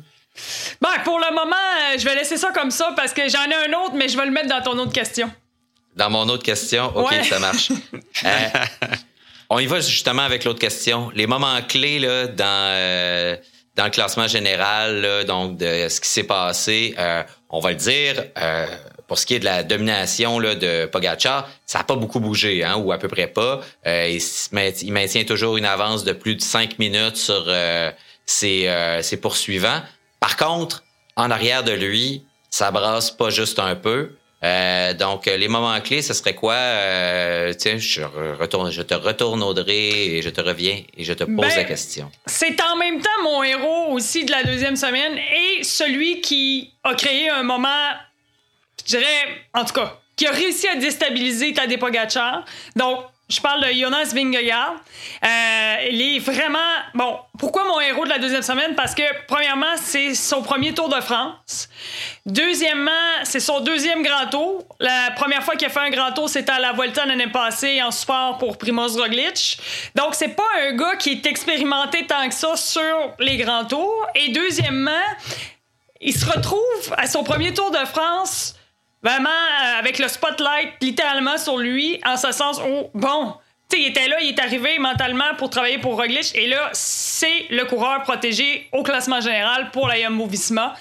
Ben, 0.81 1.03
pour 1.05 1.19
le 1.19 1.33
moment, 1.35 1.55
euh, 1.57 1.99
je 1.99 2.05
vais 2.05 2.15
laisser 2.15 2.37
ça 2.37 2.51
comme 2.53 2.71
ça 2.71 2.93
parce 2.97 3.13
que 3.13 3.29
j'en 3.29 3.45
ai 3.45 3.69
un 3.69 3.79
autre, 3.85 3.95
mais 3.95 4.09
je 4.09 4.17
vais 4.17 4.25
le 4.25 4.31
mettre 4.33 4.49
dans 4.49 4.63
ton 4.63 4.79
autre 4.79 4.93
question. 4.93 5.31
Dans 5.97 6.11
mon 6.11 6.29
autre 6.29 6.43
question? 6.43 6.91
OK, 6.95 7.11
Ouais. 7.11 7.25
ça 7.25 7.39
marche. 7.39 7.71
Euh, 8.25 8.49
on 9.51 9.59
y 9.59 9.67
va 9.67 9.81
justement 9.81 10.23
avec 10.23 10.45
l'autre 10.45 10.61
question. 10.61 11.11
Les 11.15 11.27
moments 11.27 11.61
clés 11.67 11.99
là, 11.99 12.27
dans, 12.29 12.45
euh, 12.71 13.37
dans 13.75 13.85
le 13.85 13.91
classement 13.91 14.29
général, 14.29 15.01
là, 15.01 15.25
donc 15.25 15.57
de 15.57 15.89
ce 15.89 16.01
qui 16.01 16.09
s'est 16.09 16.23
passé, 16.23 16.95
euh, 16.99 17.23
on 17.51 17.59
va 17.59 17.71
le 17.71 17.77
dire, 17.77 18.23
pour 19.09 19.19
ce 19.19 19.27
qui 19.27 19.35
est 19.35 19.39
de 19.41 19.45
la 19.45 19.65
domination 19.65 20.39
là, 20.39 20.55
de 20.55 20.87
Pogacar, 20.87 21.49
ça 21.67 21.79
n'a 21.79 21.85
pas 21.85 21.97
beaucoup 21.97 22.21
bougé, 22.21 22.63
hein, 22.63 22.77
ou 22.77 22.93
à 22.93 22.99
peu 22.99 23.09
près 23.09 23.27
pas. 23.27 23.61
Il, 23.85 24.93
maintient 24.93 25.25
toujours 25.25 25.57
une 25.57 25.67
avance 25.67 26.05
de 26.05 26.13
plus 26.13 26.37
de 26.37 26.43
cinq 26.43 26.79
minutes 26.79 27.17
sur 27.17 27.51
ses, 28.25 28.99
ses 29.03 29.17
poursuivants. 29.17 29.81
Par 30.23 30.37
contre, 30.37 30.83
en 31.17 31.31
arrière 31.31 31.63
de 31.65 31.73
lui, 31.73 32.25
ça 32.49 32.71
brasse 32.71 33.11
pas 33.11 33.29
juste 33.31 33.59
un 33.59 33.75
peu. 33.77 34.13
Euh, 34.45 34.95
donc, 34.95 35.27
les 35.27 35.47
moments 35.49 35.81
clés, 35.81 36.03
ce 36.03 36.15
serait 36.15 36.35
quoi? 36.35 36.55
Euh, 36.55 37.53
tiens, 37.55 37.77
je, 37.79 38.01
re- 38.03 38.35
retourne, 38.41 38.71
je 38.71 38.83
te 38.83 38.95
retourne, 38.95 39.43
Audrey, 39.43 39.91
et 40.17 40.23
je 40.23 40.31
te 40.31 40.41
reviens 40.41 40.83
et 40.97 41.05
je 41.05 41.13
te 41.13 41.25
pose 41.25 41.37
Ben, 41.37 41.57
la 41.57 41.65
question. 41.65 42.11
C'est 42.27 42.61
en 42.61 42.77
même 42.77 43.01
temps 43.01 43.23
mon 43.23 43.43
héros 43.45 43.93
aussi 43.93 44.25
de 44.25 44.31
la 44.33 44.43
deuxième 44.43 44.77
semaine 44.77 45.17
et 45.19 45.63
celui 45.65 46.21
qui 46.23 46.73
a 46.83 46.95
créé 46.95 47.29
un 47.31 47.43
moment, 47.45 47.69
je 48.85 48.97
dirais, 48.97 49.27
en 49.55 49.65
tout 49.65 49.75
cas, 49.75 49.99
qui 50.17 50.27
a 50.27 50.33
réussi 50.33 50.67
à 50.69 50.75
déstabiliser 50.77 51.53
Tadej 51.53 51.79
Pogacar. 51.79 52.45
Donc, 52.75 53.05
je 53.33 53.41
parle 53.41 53.63
de 53.63 53.73
Jonas 53.73 54.13
Vingegaard. 54.15 54.75
Euh, 55.25 55.89
il 55.91 56.03
est 56.03 56.19
vraiment... 56.19 56.59
Bon, 56.95 57.19
pourquoi 57.39 57.65
mon 57.65 57.81
héros 57.81 58.05
de 58.05 58.11
la 58.11 58.19
deuxième 58.19 58.43
semaine? 58.43 58.75
Parce 58.75 58.95
que, 58.95 59.03
premièrement, 59.27 59.75
c'est 59.77 60.15
son 60.15 60.43
premier 60.43 60.75
Tour 60.75 60.89
de 60.91 61.01
France. 61.01 61.69
Deuxièmement, 62.27 62.91
c'est 63.25 63.41
son 63.41 63.61
deuxième 63.61 64.03
grand 64.03 64.27
tour. 64.27 64.65
La 64.81 65.13
première 65.17 65.43
fois 65.43 65.57
qu'il 65.57 65.67
a 65.67 65.71
fait 65.71 65.81
un 65.81 65.91
grand 65.91 66.13
tour, 66.13 66.29
c'était 66.29 66.53
à 66.53 66.59
la 66.59 66.73
Vuelta 66.73 67.07
l'année 67.07 67.29
passée 67.29 67.83
en 67.83 67.91
support 67.91 68.37
pour 68.39 68.59
Primoz 68.59 68.99
Roglic. 68.99 69.59
Donc, 69.95 70.15
c'est 70.15 70.37
pas 70.37 70.43
un 70.61 70.73
gars 70.73 70.97
qui 70.97 71.13
est 71.13 71.27
expérimenté 71.27 72.07
tant 72.07 72.29
que 72.29 72.35
ça 72.35 72.55
sur 72.57 73.15
les 73.19 73.39
grands 73.39 73.65
tours. 73.65 74.07
Et 74.15 74.29
deuxièmement, 74.29 74.91
il 76.01 76.13
se 76.13 76.27
retrouve 76.27 76.95
à 76.99 77.07
son 77.07 77.25
premier 77.25 77.55
Tour 77.55 77.71
de 77.71 77.85
France 77.87 78.57
vraiment 79.03 79.29
euh, 79.29 79.79
avec 79.79 79.99
le 79.99 80.09
spotlight 80.09 80.75
littéralement 80.81 81.39
sur 81.39 81.59
lui, 81.59 82.01
en 82.05 82.17
ce 82.17 82.33
sens 82.33 82.61
où, 82.61 82.91
bon, 82.95 83.35
tu 83.69 83.77
sais, 83.77 83.83
il 83.83 83.89
était 83.89 84.09
là, 84.09 84.21
il 84.21 84.29
est 84.31 84.41
arrivé 84.41 84.79
mentalement 84.79 85.35
pour 85.37 85.51
travailler 85.51 85.79
pour 85.79 85.97
Roglic, 85.97 86.35
et 86.35 86.47
là, 86.47 86.71
c'est 86.73 87.47
le 87.51 87.65
coureur 87.65 88.03
protégé 88.03 88.69
au 88.73 88.83
classement 88.83 89.21
général 89.21 89.71
pour 89.71 89.89
la 89.89 90.01
Jumbo-Visma. 90.01 90.75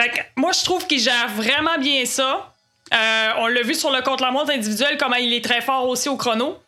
Fait 0.00 0.10
que 0.10 0.18
moi, 0.36 0.52
je 0.52 0.64
trouve 0.64 0.86
qu'il 0.86 1.00
gère 1.00 1.28
vraiment 1.28 1.78
bien 1.78 2.04
ça. 2.04 2.52
Euh, 2.92 3.30
on 3.38 3.46
l'a 3.46 3.62
vu 3.62 3.74
sur 3.74 3.90
le 3.90 4.02
contre-la-montre 4.02 4.50
individuel, 4.50 4.96
comment 4.98 5.16
il 5.16 5.32
est 5.32 5.44
très 5.44 5.60
fort 5.60 5.88
aussi 5.88 6.08
au 6.08 6.16
chrono. 6.16 6.58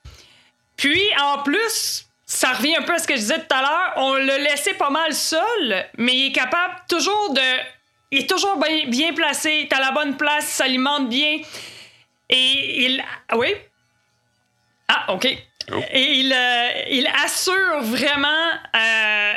Puis, 0.77 1.03
en 1.21 1.43
plus, 1.43 2.07
ça 2.27 2.53
revient 2.53 2.77
un 2.77 2.83
peu 2.83 2.95
à 2.95 2.99
ce 2.99 3.07
que 3.07 3.15
je 3.15 3.21
disais 3.21 3.39
tout 3.39 3.55
à 3.55 3.63
l'heure, 3.63 3.93
on 3.97 4.15
l'a 4.15 4.39
laissé 4.39 4.75
pas 4.75 4.91
mal 4.91 5.13
seul, 5.13 5.87
mais 5.97 6.15
il 6.15 6.27
est 6.27 6.33
capable 6.33 6.75
toujours 6.89 7.33
de... 7.33 7.76
Il 8.11 8.21
est 8.21 8.27
toujours 8.29 8.57
bien, 8.57 8.87
bien 8.87 9.13
placé, 9.15 9.51
est 9.69 9.73
à 9.73 9.81
la 9.81 9.91
bonne 9.91 10.17
place, 10.17 10.45
il 10.45 10.53
s'alimente 10.55 11.09
bien. 11.09 11.39
Et 12.29 12.85
il... 12.87 13.05
ah 13.29 13.37
Oui? 13.37 13.55
Ah, 14.89 15.13
OK. 15.15 15.27
Oh. 15.73 15.81
Et 15.91 16.13
il, 16.21 16.33
euh, 16.33 16.71
il 16.91 17.07
assure 17.25 17.83
vraiment... 17.83 18.51
euh, 18.77 19.35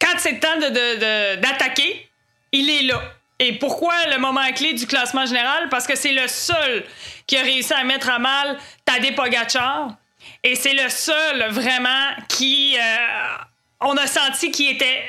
quand 0.00 0.18
c'est 0.18 0.32
le 0.32 0.40
temps 0.40 0.56
de- 0.56 0.68
de- 0.68 0.96
de- 0.96 1.40
d'attaquer, 1.40 2.08
il 2.52 2.68
est 2.70 2.82
là. 2.82 3.00
Et 3.38 3.54
pourquoi 3.54 3.94
le 4.10 4.18
moment 4.18 4.46
clé 4.52 4.72
du 4.74 4.86
classement 4.86 5.26
général? 5.26 5.68
Parce 5.68 5.86
que 5.86 5.96
c'est 5.96 6.12
le 6.12 6.28
seul 6.28 6.84
qui 7.26 7.36
a 7.36 7.42
réussi 7.42 7.72
à 7.74 7.82
mettre 7.84 8.08
à 8.08 8.18
mal 8.18 8.56
Tadej 8.84 9.14
Pogacar. 9.14 9.90
Et 10.42 10.54
c'est 10.54 10.72
le 10.74 10.88
seul 10.88 11.50
vraiment 11.50 12.10
qui, 12.28 12.76
euh, 12.78 13.36
on 13.80 13.96
a 13.96 14.06
senti 14.06 14.50
qu'il 14.50 14.70
était 14.70 15.02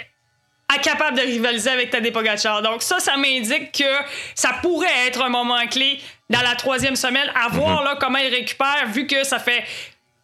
incapable 0.76 1.18
de 1.18 1.24
rivaliser 1.24 1.70
avec 1.70 1.90
Tadej 1.90 2.12
Pogacar. 2.12 2.62
Donc 2.62 2.82
ça, 2.82 3.00
ça 3.00 3.16
m'indique 3.18 3.72
que 3.72 4.06
ça 4.36 4.54
pourrait 4.62 5.08
être 5.08 5.24
un 5.24 5.30
moment 5.30 5.66
clé 5.68 6.00
dans 6.30 6.42
la 6.42 6.56
troisième 6.56 6.96
semaine, 6.96 7.32
à 7.36 7.48
voir 7.50 7.80
mhm. 7.80 7.86
là, 7.86 7.98
comment 8.00 8.18
il 8.18 8.34
récupère, 8.34 8.88
vu 8.88 9.08
que 9.08 9.24
ça 9.24 9.40
fait... 9.40 9.64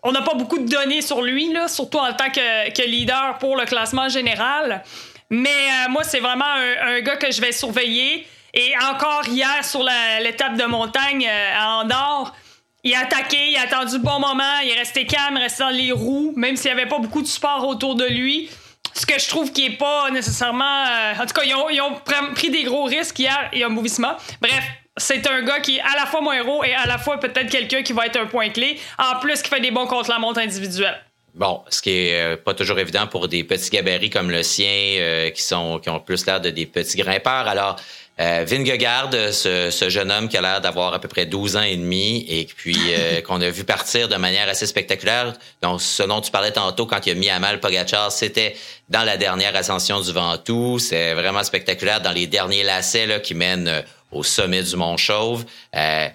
On 0.06 0.12
n'a 0.12 0.22
pas 0.22 0.34
beaucoup 0.34 0.60
de 0.60 0.68
données 0.68 1.02
sur 1.02 1.22
lui, 1.22 1.54
là, 1.54 1.70
surtout 1.70 1.98
en 1.98 2.12
tant 2.12 2.30
que, 2.30 2.86
leader 2.86 3.38
pour 3.40 3.56
le 3.56 3.64
classement 3.64 4.10
général. 4.10 4.84
Mais 5.30 5.50
euh, 5.50 5.90
moi, 5.90 6.04
c'est 6.04 6.20
vraiment 6.20 6.44
un, 6.44 7.00
gars 7.00 7.16
que 7.16 7.32
je 7.32 7.40
vais 7.40 7.54
surveiller. 7.54 8.28
Et 8.54 8.74
encore 8.84 9.24
hier, 9.30 9.64
sur 9.64 9.82
l'étape 10.22 10.58
de 10.58 10.66
montagne 10.66 11.26
euh, 11.26 11.58
à 11.58 11.78
Andorre, 11.78 12.36
il 12.84 12.94
a 12.94 13.00
attaqué, 13.00 13.52
il 13.52 13.56
a 13.56 13.62
attendu 13.62 13.94
le 13.94 14.02
bon 14.04 14.20
moment, 14.20 14.60
il 14.62 14.72
est 14.72 14.80
resté 14.80 15.06
calme, 15.06 15.36
il 15.38 15.40
est 15.40 15.44
resté 15.44 15.64
dans 15.64 15.70
les 15.70 15.94
roues, 15.94 16.34
même 16.36 16.58
s'il 16.58 16.74
n'y 16.74 16.82
avait 16.82 16.90
pas 16.90 17.00
beaucoup 17.00 17.22
de 17.22 17.28
support 17.28 17.66
autour 17.66 17.96
de 17.96 18.06
lui. 18.06 18.50
Ce 18.94 19.06
que 19.06 19.20
je 19.20 19.28
trouve 19.28 19.52
qui 19.52 19.66
est 19.66 19.78
pas 19.78 20.10
nécessairement. 20.12 20.86
Euh, 20.86 21.14
en 21.22 21.26
tout 21.26 21.34
cas, 21.34 21.44
ils 21.44 21.82
ont, 21.82 21.96
pris 22.34 22.50
des 22.50 22.64
gros 22.64 22.84
risques 22.84 23.20
hier 23.20 23.50
et 23.52 23.64
un 23.64 23.70
mouvement. 23.70 24.16
Bref, 24.42 24.64
c'est 24.98 25.28
un 25.28 25.42
gars 25.42 25.60
qui 25.60 25.78
est 25.78 25.82
à 25.82 25.96
la 25.96 26.06
fois 26.06 26.22
mon 26.22 26.32
héros 26.32 26.64
et 26.64 26.74
à 26.74 26.86
la 26.86 26.98
fois 26.98 27.20
peut-être 27.20 27.50
quelqu'un 27.50 27.82
qui 27.82 27.94
va 27.94 28.06
être 28.06 28.20
un 28.20 28.28
point 28.28 28.50
clé, 28.50 28.80
en 29.00 29.20
plus 29.20 29.42
qui 29.42 29.50
fait 29.50 29.60
des 29.60 29.72
bons 29.72 29.88
contre 29.88 30.10
la 30.10 30.20
montre 30.20 30.40
individuelle. 30.40 31.02
Bon, 31.34 31.64
ce 31.68 31.82
qui 31.82 31.90
est 31.90 32.22
euh, 32.22 32.38
pas 32.38 32.54
toujours 32.54 32.78
évident 32.78 33.08
pour 33.08 33.28
des 33.28 33.44
petits 33.44 33.72
gabarits 33.72 34.12
comme 34.12 34.30
le 34.30 34.44
sien, 34.44 34.68
euh, 35.00 35.32
qui 35.32 35.42
sont 35.42 35.80
qui 35.80 35.90
ont 35.90 36.00
plus 36.00 36.28
l'air 36.28 36.40
de 36.40 36.52
des 36.52 36.68
petits 36.68 36.98
grimpeurs. 36.98 37.48
Alors, 37.48 37.78
euh, 38.20 38.46
Vingegaard, 38.48 39.10
ce, 39.12 39.72
ce, 39.72 39.90
jeune 39.90 40.12
homme 40.12 40.30
qui 40.30 40.38
a 40.38 40.42
l'air 40.42 40.62
d'avoir 40.62 40.94
à 40.94 41.00
peu 41.00 41.08
près 41.08 41.26
12 41.26 41.58
ans 41.58 41.64
et 41.64 41.76
demi 41.76 42.24
et 42.30 42.46
puis 42.46 42.78
euh, 42.90 43.22
qu'on 43.26 43.42
a 43.42 43.50
vu 43.50 43.64
partir 43.64 44.08
de 44.08 44.16
manière 44.18 44.48
assez 44.48 44.68
spectaculaire. 44.68 45.34
Donc, 45.64 45.82
ce 45.82 46.04
dont 46.04 46.22
tu 46.22 46.30
parlais 46.30 46.52
tantôt 46.52 46.86
quand 46.86 47.04
il 47.08 47.12
a 47.12 47.16
mis 47.16 47.30
à 47.30 47.40
mal 47.40 47.60
Pogacar, 47.60 48.12
c'était 48.12 48.56
dans 48.90 49.04
la 49.04 49.18
dernière 49.18 49.56
ascension 49.56 50.00
du 50.00 50.12
Ventoux. 50.12 50.78
C'est 50.78 51.16
vraiment 51.16 51.44
spectaculaire 51.44 52.02
dans 52.02 52.12
les 52.12 52.28
derniers 52.28 52.62
lacets 52.62 53.08
là, 53.08 53.20
qui 53.20 53.34
mènent 53.34 53.68
euh, 53.68 53.82
au 54.12 54.22
sommet 54.22 54.62
du 54.62 54.76
Mont 54.76 54.96
Chauve. 54.96 55.44
Euh, 55.76 56.08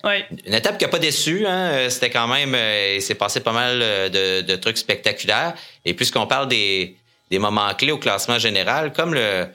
Une 0.47 0.55
étape 0.55 0.78
qui 0.78 0.85
n'a 0.85 0.90
pas 0.90 1.00
déçu. 1.00 1.47
Hein? 1.49 1.90
C'était 1.90 2.11
quand 2.11 2.28
même, 2.28 2.57
il 2.95 3.02
s'est 3.02 3.17
passé 3.17 3.40
pas 3.40 3.50
mal 3.50 3.81
de, 3.81 4.43
de 4.43 4.55
trucs 4.55 4.78
spectaculaires. 4.78 5.55
Et 5.85 5.95
puisqu'on 5.95 6.28
parle 6.28 6.47
des, 6.47 6.97
des 7.28 7.40
moments 7.40 7.75
clés 7.75 7.90
au 7.90 7.99
classement 7.99 8.38
général, 8.38 8.93
comme 8.93 9.14
le 9.14 9.49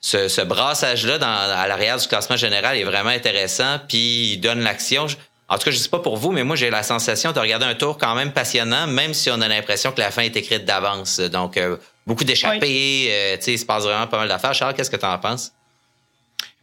ce, 0.00 0.42
brassage-là 0.42 1.18
à 1.20 1.68
l'arrière 1.68 1.98
du 1.98 2.06
classement 2.06 2.36
général 2.36 2.76
est 2.76 2.84
vraiment 2.84 3.10
intéressant, 3.10 3.78
puis 3.88 4.32
il 4.32 4.38
donne 4.38 4.60
l'action. 4.60 5.06
En 5.48 5.56
tout 5.56 5.64
cas, 5.64 5.70
je 5.70 5.76
sais 5.76 5.88
pas 5.88 5.98
pour 5.98 6.16
vous, 6.16 6.30
mais 6.30 6.44
moi, 6.44 6.56
j'ai 6.56 6.70
la 6.70 6.82
sensation 6.82 7.32
de 7.32 7.40
regarder 7.40 7.64
un 7.64 7.74
tour 7.74 7.96
quand 7.96 8.14
même 8.14 8.32
passionnant, 8.32 8.86
même 8.86 9.14
si 9.14 9.30
on 9.30 9.40
a 9.40 9.48
l'impression 9.48 9.92
que 9.92 10.00
la 10.00 10.10
fin 10.10 10.22
est 10.22 10.36
écrite 10.36 10.64
d'avance. 10.64 11.20
Donc, 11.20 11.56
euh, 11.56 11.78
beaucoup 12.06 12.24
d'échappées, 12.24 13.08
euh, 13.10 13.36
tu 13.36 13.44
sais, 13.44 13.52
il 13.54 13.58
se 13.58 13.64
passe 13.64 13.84
vraiment 13.84 14.06
pas 14.06 14.18
mal 14.18 14.28
d'affaires. 14.28 14.54
Charles, 14.54 14.74
qu'est-ce 14.74 14.90
que 14.90 14.96
tu 14.96 15.06
en 15.06 15.18
penses? 15.18 15.52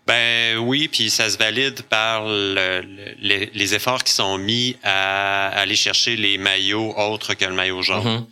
Ben 0.06 0.58
oui, 0.58 0.88
puis 0.88 1.10
ça 1.10 1.32
se 1.32 1.38
valide 1.38 1.82
par 1.84 2.26
les, 2.28 3.74
efforts 3.74 4.04
qui 4.04 4.14
sont 4.14 4.38
mis 4.38 4.78
à 4.84 5.48
aller 5.48 5.76
chercher 5.76 6.16
les 6.16 6.38
maillots 6.38 6.94
autres 6.96 7.34
que 7.34 7.46
le 7.46 7.54
maillot 7.54 7.82
jaune. 7.82 8.04
Mm-hmm. 8.04 8.26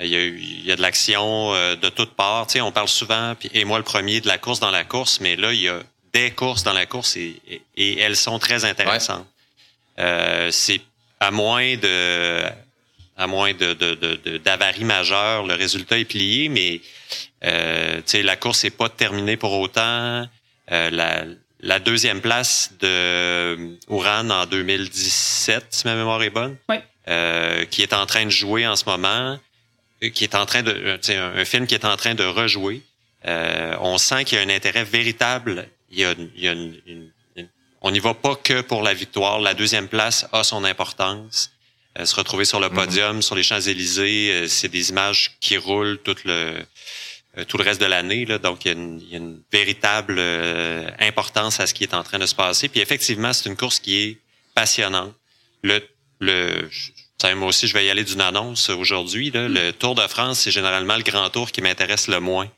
Il 0.00 0.06
y 0.06 0.16
a, 0.16 0.24
il 0.24 0.64
y 0.64 0.72
a 0.72 0.76
de 0.76 0.82
l'action 0.82 1.52
euh, 1.54 1.74
de 1.74 1.88
toutes 1.88 2.14
parts. 2.14 2.46
Tu 2.46 2.54
sais, 2.54 2.60
on 2.60 2.72
parle 2.72 2.88
souvent, 2.88 3.34
et 3.52 3.64
moi 3.64 3.78
le 3.78 3.84
premier, 3.84 4.20
de 4.20 4.28
la 4.28 4.38
course 4.38 4.60
dans 4.60 4.70
la 4.70 4.84
course, 4.84 5.20
mais 5.20 5.36
là, 5.36 5.52
il 5.52 5.60
y 5.60 5.68
a 5.68 5.80
des 6.12 6.30
courses 6.30 6.62
dans 6.62 6.72
la 6.72 6.86
course 6.86 7.16
et, 7.16 7.40
et, 7.76 7.98
elles 7.98 8.16
sont 8.16 8.38
très 8.38 8.64
intéressantes. 8.64 9.26
Euh, 9.98 10.50
c'est 10.50 10.80
à 11.20 11.30
moins 11.30 11.76
de 11.76 12.44
à 13.18 13.26
moins 13.26 13.52
de, 13.52 13.74
de, 13.74 14.38
d'avaries 14.38 14.84
majeures, 14.84 15.44
le 15.44 15.54
résultat 15.54 15.98
est 15.98 16.04
plié, 16.04 16.48
mais 16.48 16.80
euh, 17.44 17.96
tu 17.96 18.02
sais, 18.06 18.22
la 18.22 18.36
course 18.36 18.62
n'est 18.62 18.70
pas 18.70 18.88
terminée 18.88 19.36
pour 19.36 19.52
autant. 19.58 20.28
Euh, 20.70 20.90
la, 20.90 21.24
la 21.60 21.80
deuxième 21.80 22.20
place 22.20 22.72
de 22.80 23.76
Ouran 23.88 24.30
en 24.30 24.46
2017, 24.46 25.66
si 25.70 25.86
ma 25.86 25.96
mémoire 25.96 26.22
est 26.22 26.30
bonne, 26.30 26.56
euh, 27.08 27.64
qui 27.64 27.82
est 27.82 27.92
en 27.92 28.06
train 28.06 28.24
de 28.24 28.30
jouer 28.30 28.66
en 28.68 28.76
ce 28.76 28.84
moment 28.84 29.36
qui 30.00 30.24
est 30.24 30.34
en 30.34 30.46
train 30.46 30.62
de, 30.62 30.72
euh, 30.72 31.40
un, 31.40 31.44
film 31.44 31.66
qui 31.66 31.74
est 31.74 31.84
en 31.84 31.96
train 31.96 32.14
de 32.14 32.24
rejouer. 32.24 32.82
Euh, 33.26 33.76
on 33.80 33.98
sent 33.98 34.24
qu'il 34.24 34.38
y 34.38 34.40
a 34.40 34.44
un 34.44 34.48
intérêt 34.48 34.84
véritable. 34.84 35.68
Il 35.90 35.98
y 35.98 36.04
a, 36.04 36.12
il 36.12 36.40
y 36.42 36.48
a 36.48 36.52
une, 36.52 37.10
on 37.80 37.90
n'y 37.90 38.00
va 38.00 38.14
pas 38.14 38.36
que 38.36 38.60
pour 38.60 38.82
la 38.82 38.94
victoire. 38.94 39.40
La 39.40 39.54
deuxième 39.54 39.88
place 39.88 40.26
a 40.32 40.44
son 40.44 40.64
importance. 40.64 41.50
Euh, 41.98 42.04
se 42.04 42.14
retrouver 42.14 42.44
sur 42.44 42.60
le 42.60 42.68
mhm. 42.68 42.74
podium, 42.74 43.22
sur 43.22 43.34
les 43.34 43.42
Champs-Élysées, 43.42 44.30
euh, 44.32 44.48
c'est 44.48 44.68
des 44.68 44.90
images 44.90 45.36
qui 45.40 45.56
roulent 45.56 45.98
tout 45.98 46.16
le 46.24 46.64
tout 47.46 47.56
le 47.56 47.62
reste 47.62 47.80
de 47.80 47.86
l'année. 47.86 48.24
Donc, 48.42 48.64
il 48.64 48.68
y, 48.68 48.70
a 48.70 48.74
une, 48.74 49.00
il 49.00 49.10
y 49.10 49.14
a 49.14 49.18
une 49.18 49.40
véritable 49.52 50.18
importance 50.98 51.60
à 51.60 51.68
ce 51.68 51.74
qui 51.74 51.84
est 51.84 51.94
en 51.94 52.02
train 52.02 52.18
de 52.18 52.26
se 52.26 52.34
passer. 52.34 52.68
Puis 52.68 52.80
effectivement, 52.80 53.32
c'est 53.32 53.48
une 53.48 53.56
course 53.56 53.78
qui 53.78 53.96
est 53.96 54.18
passionnante. 54.54 55.14
Le, 55.62 55.80
le, 56.18 56.68
moi 57.24 57.48
aussi, 57.48 57.66
je 57.66 57.74
vais 57.74 57.84
y 57.84 57.90
aller 57.90 58.04
d'une 58.04 58.20
annonce 58.20 58.70
aujourd'hui. 58.70 59.30
Le 59.34 59.72
Tour 59.72 59.94
de 59.94 60.06
France, 60.06 60.40
c'est 60.40 60.50
généralement 60.50 60.96
le 60.96 61.02
grand 61.02 61.28
tour 61.30 61.50
qui 61.50 61.60
m'intéresse 61.60 62.08
le 62.08 62.20
moins 62.20 62.48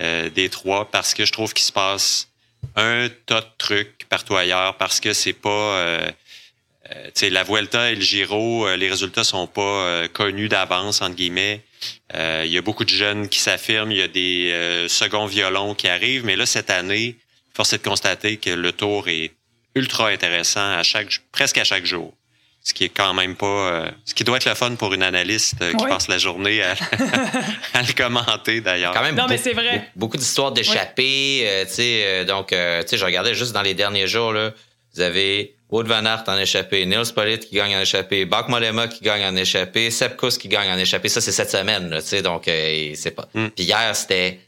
euh, 0.00 0.30
des 0.30 0.48
trois 0.48 0.90
parce 0.90 1.12
que 1.12 1.24
je 1.24 1.32
trouve 1.32 1.52
qu'il 1.52 1.64
se 1.64 1.72
passe 1.72 2.28
un 2.76 3.08
tas 3.26 3.40
de 3.42 3.46
trucs 3.58 4.06
partout 4.08 4.36
ailleurs 4.36 4.76
parce 4.76 5.00
que 5.00 5.12
c'est 5.12 5.34
pas... 5.34 5.50
Euh, 5.50 6.10
euh 6.94 7.30
la 7.30 7.44
Vuelta 7.44 7.90
et 7.90 7.94
le 7.94 8.00
Giro, 8.00 8.66
euh, 8.66 8.76
les 8.76 8.88
résultats 8.88 9.24
sont 9.24 9.46
pas 9.46 10.08
connus 10.08 10.48
d'avance, 10.48 11.02
entre 11.02 11.16
guillemets. 11.16 11.60
Il 12.14 12.50
y 12.50 12.58
a 12.58 12.62
beaucoup 12.62 12.84
de 12.84 12.90
jeunes 12.90 13.28
qui 13.28 13.38
s'affirment, 13.38 13.92
il 13.92 13.98
y 13.98 14.02
a 14.02 14.08
des 14.08 14.86
seconds 14.88 15.26
violons 15.26 15.74
qui 15.74 15.88
arrivent, 15.88 16.24
mais 16.24 16.36
là, 16.36 16.46
cette 16.46 16.70
année, 16.70 17.16
force 17.54 17.72
est 17.72 17.78
de 17.78 17.88
constater 17.88 18.36
que 18.38 18.50
le 18.50 18.72
tour 18.72 19.08
est 19.08 19.32
ultra 19.74 20.08
intéressant 20.08 20.72
à 20.72 20.82
chaque, 20.82 21.20
presque 21.32 21.58
à 21.58 21.64
chaque 21.64 21.86
jour 21.86 22.14
ce 22.62 22.74
qui 22.74 22.84
est 22.84 22.90
quand 22.90 23.14
même 23.14 23.36
pas 23.36 23.46
euh, 23.46 23.90
ce 24.04 24.14
qui 24.14 24.22
doit 24.22 24.36
être 24.36 24.44
le 24.44 24.54
fun 24.54 24.74
pour 24.74 24.92
une 24.92 25.02
analyste 25.02 25.54
euh, 25.62 25.72
qui 25.72 25.86
passe 25.86 26.08
la 26.08 26.18
journée 26.18 26.62
à, 27.74 27.82
le 27.82 27.92
commenter 27.94 28.60
d'ailleurs. 28.60 28.92
Quand 28.92 29.02
même 29.02 29.14
non, 29.14 29.26
mais 29.28 29.38
c'est 29.38 29.54
vrai. 29.54 29.88
Beaucoup, 29.96 30.18
d'histoires 30.18 30.52
d'échappées, 30.52 31.42
euh, 31.44 31.64
tu 31.64 31.72
sais 31.72 32.24
donc 32.26 32.48
tu 32.48 32.54
sais 32.54 32.96
je 32.98 33.04
regardais 33.04 33.34
juste 33.34 33.52
dans 33.52 33.62
les 33.62 33.74
derniers 33.74 34.06
jours 34.06 34.32
là, 34.32 34.52
vous 34.94 35.00
avez 35.00 35.54
Wood 35.70 35.86
Van 35.86 36.04
Aert 36.04 36.24
en 36.26 36.36
échappée, 36.36 36.84
Nils 36.84 37.14
Pollitt 37.14 37.48
qui 37.48 37.54
gagne 37.54 37.76
en 37.76 37.80
échappée, 37.80 38.24
Bach 38.26 38.48
Molema 38.48 38.88
qui 38.88 39.04
gagne 39.04 39.24
en 39.24 39.36
échappée, 39.36 39.90
Sepkus 39.90 40.36
qui 40.36 40.48
gagne 40.48 40.70
en 40.70 40.78
échappée, 40.78 41.08
ça 41.08 41.20
c'est 41.20 41.32
cette 41.32 41.50
semaine 41.50 41.90
tu 42.00 42.06
sais 42.06 42.22
donc 42.22 42.42
c'est 42.44 43.14
pas. 43.14 43.28
Mm. 43.32 43.48
Puis 43.48 43.64
hier 43.64 43.96
c'était 43.96 44.40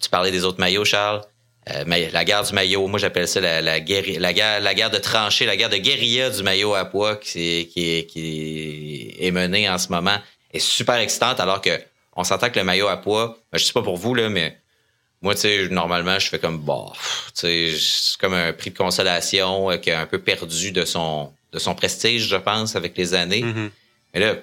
tu 0.00 0.08
parlais 0.10 0.30
des 0.30 0.44
autres 0.44 0.58
maillots 0.58 0.84
Charles? 0.84 1.22
Euh, 1.70 1.84
la 1.84 2.24
guerre 2.24 2.42
du 2.42 2.52
maillot, 2.52 2.88
moi 2.88 2.98
j'appelle 2.98 3.28
ça 3.28 3.40
la, 3.40 3.80
guerre, 3.80 4.04
la, 4.18 4.32
guerre, 4.32 4.60
la 4.60 4.74
guerre 4.74 4.90
de 4.90 4.98
tranchée, 4.98 5.46
la 5.46 5.56
guerre 5.56 5.70
de 5.70 5.76
guérilla 5.76 6.30
du 6.30 6.42
maillot 6.42 6.74
à 6.74 6.84
poids 6.84 7.16
qui, 7.16 7.68
qui, 7.72 8.04
qui 8.06 9.14
est 9.18 9.30
menée 9.30 9.68
en 9.68 9.78
ce 9.78 9.88
moment 9.88 10.16
est 10.52 10.58
super 10.58 10.96
excitante 10.96 11.38
alors 11.38 11.60
que 11.60 11.78
on 12.14 12.24
s'entend 12.24 12.50
que 12.50 12.58
le 12.58 12.64
maillot 12.64 12.88
à 12.88 12.96
poids, 12.96 13.38
ben, 13.52 13.58
je 13.58 13.64
sais 13.64 13.72
pas 13.72 13.82
pour 13.82 13.96
vous 13.96 14.14
là, 14.14 14.28
mais 14.28 14.58
moi 15.22 15.34
tu 15.36 15.42
sais 15.42 15.68
normalement 15.68 16.18
je 16.18 16.28
fais 16.28 16.40
comme 16.40 16.58
bah, 16.58 16.92
c'est 17.32 17.72
comme 18.20 18.34
un 18.34 18.52
prix 18.52 18.70
de 18.70 18.76
consolation 18.76 19.70
euh, 19.70 19.76
qui 19.76 19.92
a 19.92 20.00
un 20.00 20.06
peu 20.06 20.18
perdu 20.18 20.72
de 20.72 20.84
son 20.84 21.32
de 21.52 21.58
son 21.60 21.76
prestige 21.76 22.26
je 22.26 22.36
pense 22.36 22.74
avec 22.74 22.96
les 22.98 23.14
années. 23.14 23.42
Mm-hmm. 23.42 23.70
Mais 24.14 24.20
là 24.20 24.34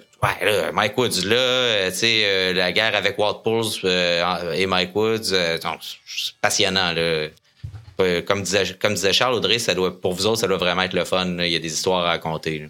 Mike 0.74 0.98
Woods, 0.98 1.26
là, 1.26 1.36
euh, 1.36 1.90
tu 1.90 1.98
sais, 1.98 2.22
euh, 2.26 2.54
la 2.54 2.72
guerre 2.72 2.96
avec 2.96 3.18
Walt 3.18 3.42
Pulse 3.44 3.80
euh, 3.84 4.52
et 4.54 4.66
Mike 4.66 4.96
Woods, 4.96 5.24
c'est 5.24 6.36
passionnant, 6.42 6.94
là. 6.94 7.28
Comme 8.26 8.44
disait, 8.44 8.78
comme 8.80 8.94
disait 8.94 9.12
Charles 9.12 9.34
Audrey, 9.34 9.60
ça 9.60 9.76
doit, 9.76 10.00
pour 10.00 10.14
vous 10.14 10.26
autres, 10.26 10.40
ça 10.40 10.48
doit 10.48 10.58
vraiment 10.58 10.84
être 10.84 10.94
le 10.94 11.04
fun. 11.04 11.26
Il 11.40 11.50
y 11.50 11.56
a 11.58 11.60
des 11.60 11.74
histoires 11.74 12.06
à 12.06 12.12
raconter. 12.12 12.70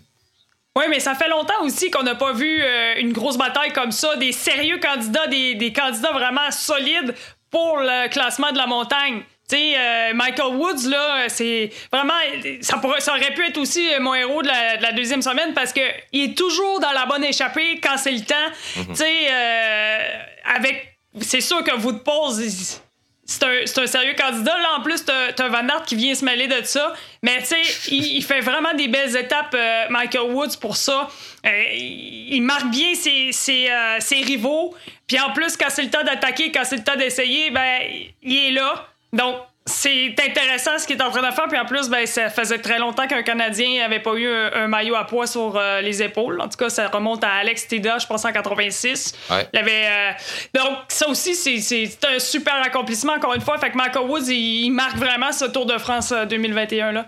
Oui, 0.76 0.86
mais 0.90 1.00
ça 1.00 1.14
fait 1.14 1.30
longtemps 1.30 1.62
aussi 1.64 1.92
qu'on 1.92 2.02
n'a 2.02 2.16
pas 2.16 2.34
vu 2.34 2.64
une 2.98 3.14
grosse 3.14 3.38
bataille 3.38 3.72
comme 3.72 3.92
ça, 3.92 4.16
des 4.16 4.32
sérieux 4.32 4.80
candidats, 4.80 5.28
des, 5.28 5.54
des 5.54 5.72
candidats 5.72 6.14
vraiment 6.14 6.50
solides 6.50 7.14
pour 7.52 7.78
le 7.78 8.10
classement 8.10 8.52
de 8.52 8.58
la 8.58 8.66
montagne. 8.66 9.22
Tu 9.50 9.56
sais, 9.56 9.74
euh, 9.76 10.14
Michael 10.14 10.58
Woods, 10.58 10.88
là, 10.90 11.28
c'est 11.28 11.72
vraiment. 11.92 12.14
Ça, 12.62 12.78
pourrait, 12.78 13.02
ça 13.02 13.14
aurait 13.14 13.34
pu 13.34 13.44
être 13.44 13.58
aussi 13.58 13.84
mon 14.00 14.14
héros 14.14 14.44
de 14.44 14.48
la, 14.48 14.92
deuxième 14.92 15.24
semaine 15.24 15.54
parce 15.56 15.74
que 15.74 15.82
il 16.12 16.32
est 16.32 16.38
toujours 16.38 16.80
dans 16.80 16.92
la 16.92 17.08
bonne 17.08 17.24
échappée 17.24 17.80
quand 17.82 17.98
c'est 17.98 18.12
le 18.12 18.22
temps. 18.22 18.36
Mhm. 18.76 18.88
Tu 18.90 18.96
sais, 18.96 19.28
euh, 19.32 20.22
avec. 20.54 20.98
C'est 21.22 21.42
sûr 21.42 21.64
que 21.64 21.76
Wood 21.82 22.04
pose. 22.04 22.80
C'est 23.26 23.44
un, 23.44 23.84
un, 23.84 23.88
sérieux 23.88 24.16
candidat. 24.16 24.58
Là, 24.58 24.78
en 24.78 24.82
plus, 24.82 25.04
t'as 25.06 25.48
Van 25.48 25.68
Aert 25.68 25.84
qui 25.86 25.96
vient 25.96 26.14
se 26.14 26.26
mêler 26.26 26.48
de 26.48 26.64
ça. 26.64 26.94
Mais, 27.24 27.40
tu 27.40 27.46
sais, 27.46 27.62
il, 27.92 28.24
fait 28.24 28.42
vraiment 28.42 28.74
des 28.74 28.88
belles 28.88 29.16
étapes, 29.16 29.56
euh, 29.56 29.86
Michael 29.90 30.32
Woods, 30.32 30.58
pour 30.62 30.78
ça. 30.78 31.10
il 31.44 32.42
marque 32.42 32.70
bien 32.70 32.94
ses, 32.94 33.32
ses, 33.32 33.70
ses 34.00 34.22
rivaux. 34.22 34.76
Puis 35.08 35.20
en 35.20 35.32
plus, 35.32 35.58
quand 35.58 35.70
c'est 35.70 35.84
le 35.84 35.90
temps 35.90 36.04
d'attaquer, 36.04 36.52
quand 36.52 36.64
c'est 36.64 36.78
le 36.78 36.84
temps 36.84 36.96
d'essayer, 36.96 37.50
ben, 37.50 37.82
il 38.22 38.48
est 38.48 38.52
là. 38.52 38.89
Donc, 39.14 39.36
c'est 39.70 40.16
intéressant 40.28 40.78
ce 40.80 40.88
qu'il 40.88 40.98
est 40.98 41.04
en 41.04 41.12
train 41.12 41.28
de 41.28 41.34
faire. 41.34 41.48
Puis 41.48 41.60
en 41.60 41.66
plus, 41.66 41.90
ben, 41.90 42.06
ça 42.06 42.30
faisait 42.30 42.58
très 42.58 42.80
longtemps 42.80 43.08
qu'un 43.08 43.22
Canadien 43.22 43.82
n'avait 43.82 44.00
pas 44.00 44.14
eu 44.16 44.28
un, 44.28 44.68
maillot 44.68 44.96
à 44.96 45.06
poids 45.06 45.28
sur 45.28 45.56
euh, 45.56 45.82
les 45.82 46.02
épaules. 46.02 46.42
En 46.42 46.50
tout 46.50 46.58
cas, 46.58 46.70
ça 46.70 46.88
remonte 46.88 47.24
à 47.24 47.34
Alex 47.34 47.68
Teda, 47.68 48.00
je 48.00 48.08
pense, 48.08 48.26
en 48.26 48.32
86. 48.32 49.14
Il 49.54 49.60
avait, 49.60 49.86
euh, 49.86 50.12
Donc, 50.56 50.78
ça 50.88 51.08
aussi, 51.08 51.36
c'est 51.36 52.06
un 52.06 52.20
super 52.20 52.56
accomplissement, 52.64 53.14
encore 53.14 53.34
une 53.34 53.42
fois. 53.42 53.58
Fait 53.58 53.70
que 53.70 53.78
Michael 53.78 54.08
Woods, 54.08 54.30
il, 54.30 54.72
marque 54.72 54.98
vraiment 54.98 55.32
ce 55.32 55.46
Tour 55.46 55.66
de 55.66 55.78
France 55.78 56.14
2021. 56.30 56.92
Là. 56.92 57.06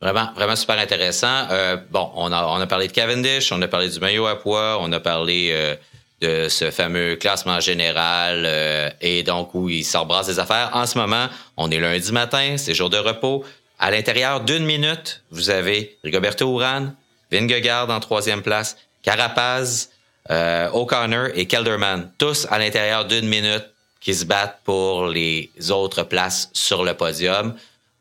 Vraiment, 0.00 0.30
vraiment 0.34 0.56
super 0.56 0.78
intéressant. 0.78 1.46
bon, 1.90 2.10
on 2.16 2.32
a, 2.32 2.44
on 2.44 2.60
a 2.60 2.66
parlé 2.66 2.88
de 2.88 2.92
Cavendish, 2.92 3.52
on 3.52 3.62
a 3.62 3.68
parlé 3.68 3.88
du 3.88 4.00
maillot 4.00 4.26
à 4.26 4.36
poids, 4.38 4.78
on 4.80 4.90
a 4.92 5.00
parlé 5.00 5.76
de 6.22 6.48
ce 6.48 6.70
fameux 6.70 7.16
classement 7.16 7.58
général 7.58 8.44
euh, 8.46 8.88
et 9.00 9.24
donc 9.24 9.54
où 9.54 9.68
il 9.68 9.84
s'embrasse 9.84 10.28
des 10.28 10.38
affaires. 10.38 10.70
En 10.72 10.86
ce 10.86 10.96
moment, 10.96 11.26
on 11.56 11.70
est 11.70 11.80
lundi 11.80 12.12
matin, 12.12 12.56
c'est 12.56 12.74
jour 12.74 12.88
de 12.88 12.96
repos. 12.96 13.44
À 13.78 13.90
l'intérieur 13.90 14.40
d'une 14.40 14.64
minute, 14.64 15.22
vous 15.32 15.50
avez 15.50 15.98
Rigoberto 16.04 16.48
Urán, 16.48 16.94
Vingegaard 17.32 17.90
en 17.90 17.98
troisième 17.98 18.42
place, 18.42 18.76
Carapaz, 19.02 19.88
euh, 20.30 20.70
O'Connor 20.70 21.30
et 21.34 21.46
Kelderman, 21.46 22.12
tous 22.16 22.46
à 22.50 22.58
l'intérieur 22.60 23.04
d'une 23.04 23.28
minute 23.28 23.64
qui 24.00 24.14
se 24.14 24.24
battent 24.24 24.60
pour 24.64 25.08
les 25.08 25.50
autres 25.70 26.04
places 26.04 26.50
sur 26.52 26.84
le 26.84 26.94
podium. 26.94 27.54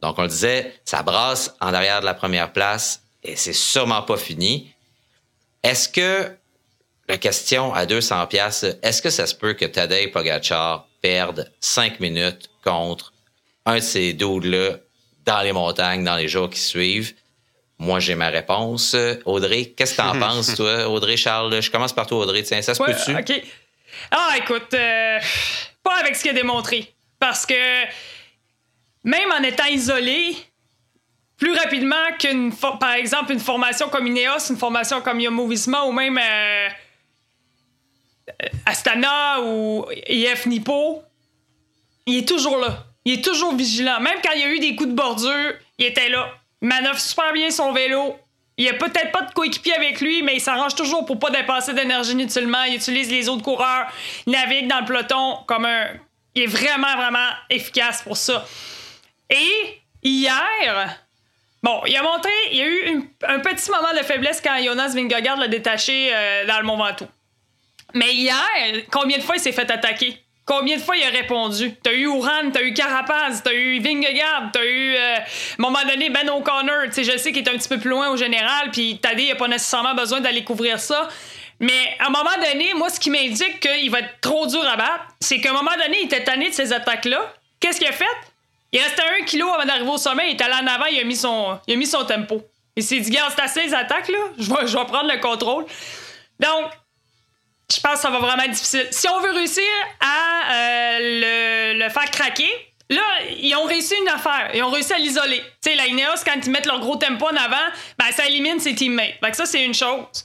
Donc, 0.04 0.20
on 0.20 0.24
le 0.24 0.28
disait, 0.28 0.80
ça 0.86 1.02
brasse 1.02 1.56
en 1.60 1.74
arrière 1.74 2.02
de 2.02 2.06
la 2.06 2.14
première 2.14 2.54
place 2.54 3.02
et 3.24 3.36
c'est 3.36 3.54
sûrement 3.54 4.04
pas 4.04 4.18
fini. 4.18 4.72
Est-ce 5.64 5.90
que 5.90 6.32
la 7.12 7.18
question 7.18 7.74
à 7.74 7.86
200 7.86 8.28
pièces, 8.28 8.66
est-ce 8.82 9.02
que 9.02 9.10
ça 9.10 9.28
se 9.28 9.36
peut 9.36 9.52
que 9.52 9.66
Tadej 9.66 10.12
Pogacar 10.14 10.88
perde 11.02 11.52
5 11.60 12.00
minutes 12.00 12.50
contre 12.64 13.12
un 13.66 13.76
de 13.76 13.80
ces 13.82 14.14
dudes-là 14.14 14.78
dans 15.26 15.42
les 15.42 15.52
montagnes 15.52 16.06
dans 16.06 16.16
les 16.16 16.30
jours 16.30 16.50
qui 16.50 16.62
suivent? 16.62 17.14
Moi, 17.78 18.00
j'ai 18.00 18.16
ma 18.16 18.30
réponse. 18.30 18.96
Audrey, 19.26 19.74
qu'est-ce 19.76 19.98
que 19.98 20.02
t'en 20.02 20.18
penses, 20.20 20.56
toi? 20.56 20.88
Audrey, 20.88 21.18
Charles, 21.18 21.62
je 21.62 21.70
commence 21.70 21.92
par 21.92 22.08
toi, 22.08 22.20
Audrey. 22.20 22.44
Tiens, 22.44 22.62
ça 22.62 22.74
se 22.74 22.82
peut-tu? 22.82 23.14
OK. 23.14 23.44
Ah, 24.10 24.36
écoute, 24.38 24.74
euh, 24.74 25.20
pas 25.84 25.98
avec 26.00 26.16
ce 26.16 26.22
qu'il 26.22 26.32
a 26.32 26.34
démontré. 26.34 26.94
Parce 27.20 27.46
que 27.46 27.84
même 29.04 29.32
en 29.38 29.44
étant 29.44 29.66
isolé, 29.66 30.38
plus 31.38 31.54
rapidement 31.58 32.16
qu'une, 32.18 32.54
par 32.80 32.94
exemple, 32.94 33.34
une 33.34 33.40
formation 33.42 33.90
comme 33.90 34.08
Ineos, 34.08 34.50
une 34.50 34.58
formation 34.58 35.02
comme 35.02 35.20
Yomo 35.20 35.44
ou 35.44 35.92
même 35.92 36.18
euh, 36.18 36.70
Astana 38.66 39.42
ou 39.42 39.86
IF 40.08 40.46
Nippo, 40.46 41.04
il 42.06 42.20
est 42.20 42.28
toujours 42.28 42.58
là. 42.58 42.86
Il 43.06 43.14
est 43.14 43.24
toujours 43.24 43.56
vigilant. 43.56 44.00
Même 44.00 44.20
quand 44.24 44.32
il 44.36 44.42
y 44.42 44.44
a 44.44 44.50
eu 44.50 44.60
des 44.60 44.76
coups 44.76 44.90
de 44.90 44.96
bordure, 44.96 45.54
il 45.78 45.86
était 45.86 46.10
là. 46.10 46.30
Il 46.62 46.68
manœuvre 46.68 47.00
super 47.00 47.34
bien 47.34 47.50
son 47.50 47.72
vélo. 47.72 48.16
Il 48.58 48.68
a 48.68 48.74
peut-être 48.74 49.12
pas 49.12 49.24
de 49.24 49.34
coéquipier 49.34 49.74
avec 49.74 50.02
lui, 50.02 50.22
mais 50.22 50.36
il 50.36 50.42
s'arrange 50.42 50.76
toujours 50.76 51.06
pour 51.06 51.18
pas 51.18 51.32
dépasser 51.32 51.74
d'énergie 51.74 52.12
inutilement. 52.12 52.64
Il 52.64 52.76
utilise 52.76 53.10
les 53.10 53.28
autres 53.28 53.42
coureurs. 53.42 53.88
Il 54.28 54.34
navigue 54.34 54.68
dans 54.68 54.80
le 54.82 54.86
peloton 54.86 55.38
comme 55.48 55.66
un. 55.66 55.88
Il 56.36 56.44
est 56.44 56.48
vraiment, 56.48 56.96
vraiment 56.96 57.30
efficace 57.50 58.04
pour 58.04 58.18
ça. 58.18 58.46
Et 59.30 59.82
hier, 60.04 61.00
bon, 61.64 61.82
il 61.88 61.96
a 61.96 62.04
montré, 62.04 62.32
il 62.52 62.58
y 62.58 62.62
a 62.62 62.68
eu 62.68 63.10
un 63.28 63.40
petit 63.40 63.70
moment 63.70 63.94
de 63.98 64.04
faiblesse 64.06 64.42
quand 64.42 64.64
Jonas 64.64 64.94
Vingegaard 64.94 65.38
l'a 65.38 65.48
détaché 65.48 66.10
euh, 66.14 66.46
dans 66.46 66.58
le 66.60 66.64
Mont 66.64 66.78
Ventoux. 66.78 67.08
Mais 67.94 68.14
hier, 68.14 68.36
combien 68.92 69.18
de 69.18 69.24
fois 69.24 69.36
il 69.36 69.42
s'est 69.42 69.52
fait 69.52 69.70
attaquer? 69.70 70.18
Combien 70.46 70.78
de 70.78 70.82
fois 70.82 70.98
il 70.98 71.04
a 71.04 71.10
répondu? 71.10 71.74
T'as 71.84 71.94
eu 71.94 72.08
Ouran, 72.08 72.50
t'as 72.52 72.64
eu 72.64 72.74
Carapaz, 72.74 73.42
t'as 73.44 73.54
eu 73.54 73.80
Vingegaard, 73.80 74.50
t'as 74.52 74.66
eu, 74.66 74.96
euh, 74.96 75.16
à 75.16 75.20
un 75.20 75.24
moment 75.60 75.84
donné, 75.88 76.10
Ben 76.10 76.30
O'Connor. 76.30 76.86
Tu 76.86 76.92
sais, 76.92 77.04
je 77.04 77.18
sais 77.18 77.32
qu'il 77.32 77.48
est 77.48 77.50
un 77.50 77.58
petit 77.58 77.70
peu 77.70 77.80
plus 77.80 77.90
loin 77.90 78.10
au 78.10 78.18
général, 78.18 78.72
puis 78.72 79.00
Tadé, 79.00 79.24
il 79.24 79.32
a 79.32 79.36
pas 79.36 79.48
nécessairement 79.48 79.94
besoin 79.94 80.20
d'aller 80.20 80.44
couvrir 80.44 80.80
ça. 80.80 81.08
Mais 81.60 81.96
à 82.00 82.08
un 82.08 82.10
moment 82.10 82.36
donné, 82.36 82.74
moi, 82.74 82.90
ce 82.90 83.00
qui 83.00 83.12
m'indique 83.12 83.60
qu'il 83.60 83.92
va 83.92 84.00
être 84.00 84.20
trop 84.20 84.48
dur 84.48 84.68
à 84.68 84.76
battre, 84.76 85.06
c'est 85.20 85.40
qu'à 85.40 85.52
un 85.52 85.54
moment 85.54 85.72
donné, 85.82 86.00
il 86.02 86.06
était 86.06 86.24
tanné 86.24 86.50
de 86.50 86.54
ces 86.56 86.74
attaques-là. 86.74 87.34
Qu'est-ce 87.60 87.78
qu'il 87.78 87.88
a 87.88 87.92
fait? 87.92 88.06
Il 88.72 88.82
restait 88.82 89.04
un 89.22 89.24
kilo 89.26 89.48
avant 89.48 89.66
d'arriver 89.66 89.90
au 89.90 89.98
sommet, 89.98 90.32
il 90.32 90.38
est 90.38 90.42
allé 90.42 90.56
en 90.56 90.68
avant, 90.68 90.86
il 90.86 91.00
a 91.00 91.04
mis 91.04 91.16
son, 91.16 91.60
il 91.68 91.76
a 91.76 91.78
mis 91.78 91.86
son 91.86 92.04
tempo. 92.04 92.42
Il 92.76 92.84
s'est 92.84 93.00
dit, 93.00 93.12
garde, 93.12 93.32
c'est 93.36 93.44
assez 93.44 93.64
les 93.64 93.74
attaques, 93.74 94.08
là, 94.08 94.18
je 94.40 94.50
vais, 94.50 94.66
je 94.66 94.78
vais 94.78 94.86
prendre 94.86 95.12
le 95.12 95.20
contrôle. 95.20 95.66
Donc, 96.40 96.72
je 97.76 97.80
pense 97.80 97.96
que 97.96 98.00
ça 98.00 98.10
va 98.10 98.20
vraiment 98.20 98.44
être 98.44 98.52
difficile. 98.52 98.88
Si 98.92 99.08
on 99.08 99.20
veut 99.22 99.32
réussir 99.32 99.64
à 100.00 100.54
euh, 100.54 101.74
le, 101.78 101.90
faire 101.90 102.12
craquer, 102.12 102.50
là, 102.90 103.02
ils 103.38 103.56
ont 103.56 103.64
réussi 103.64 103.96
une 104.02 104.10
affaire. 104.10 104.52
Ils 104.54 104.64
ont 104.64 104.70
réussi 104.70 104.94
à 104.94 104.98
l'isoler. 104.98 105.42
Tu 105.64 105.72
sais, 105.72 105.76
la 105.76 105.86
quand 105.86 106.40
ils 106.44 106.52
mettent 106.52 106.66
leur 106.66 106.80
gros 106.80 106.98
tempo 106.98 107.26
en 107.26 107.36
avant, 107.36 107.56
ben, 107.98 108.12
ça 108.12 108.26
élimine 108.26 108.60
ses 108.60 108.76
teammates. 108.76 109.16
Fait 109.24 109.32
que 109.32 109.38
ça, 109.38 109.46
c'est 109.46 109.64
une 109.64 109.74
chose. 109.74 110.24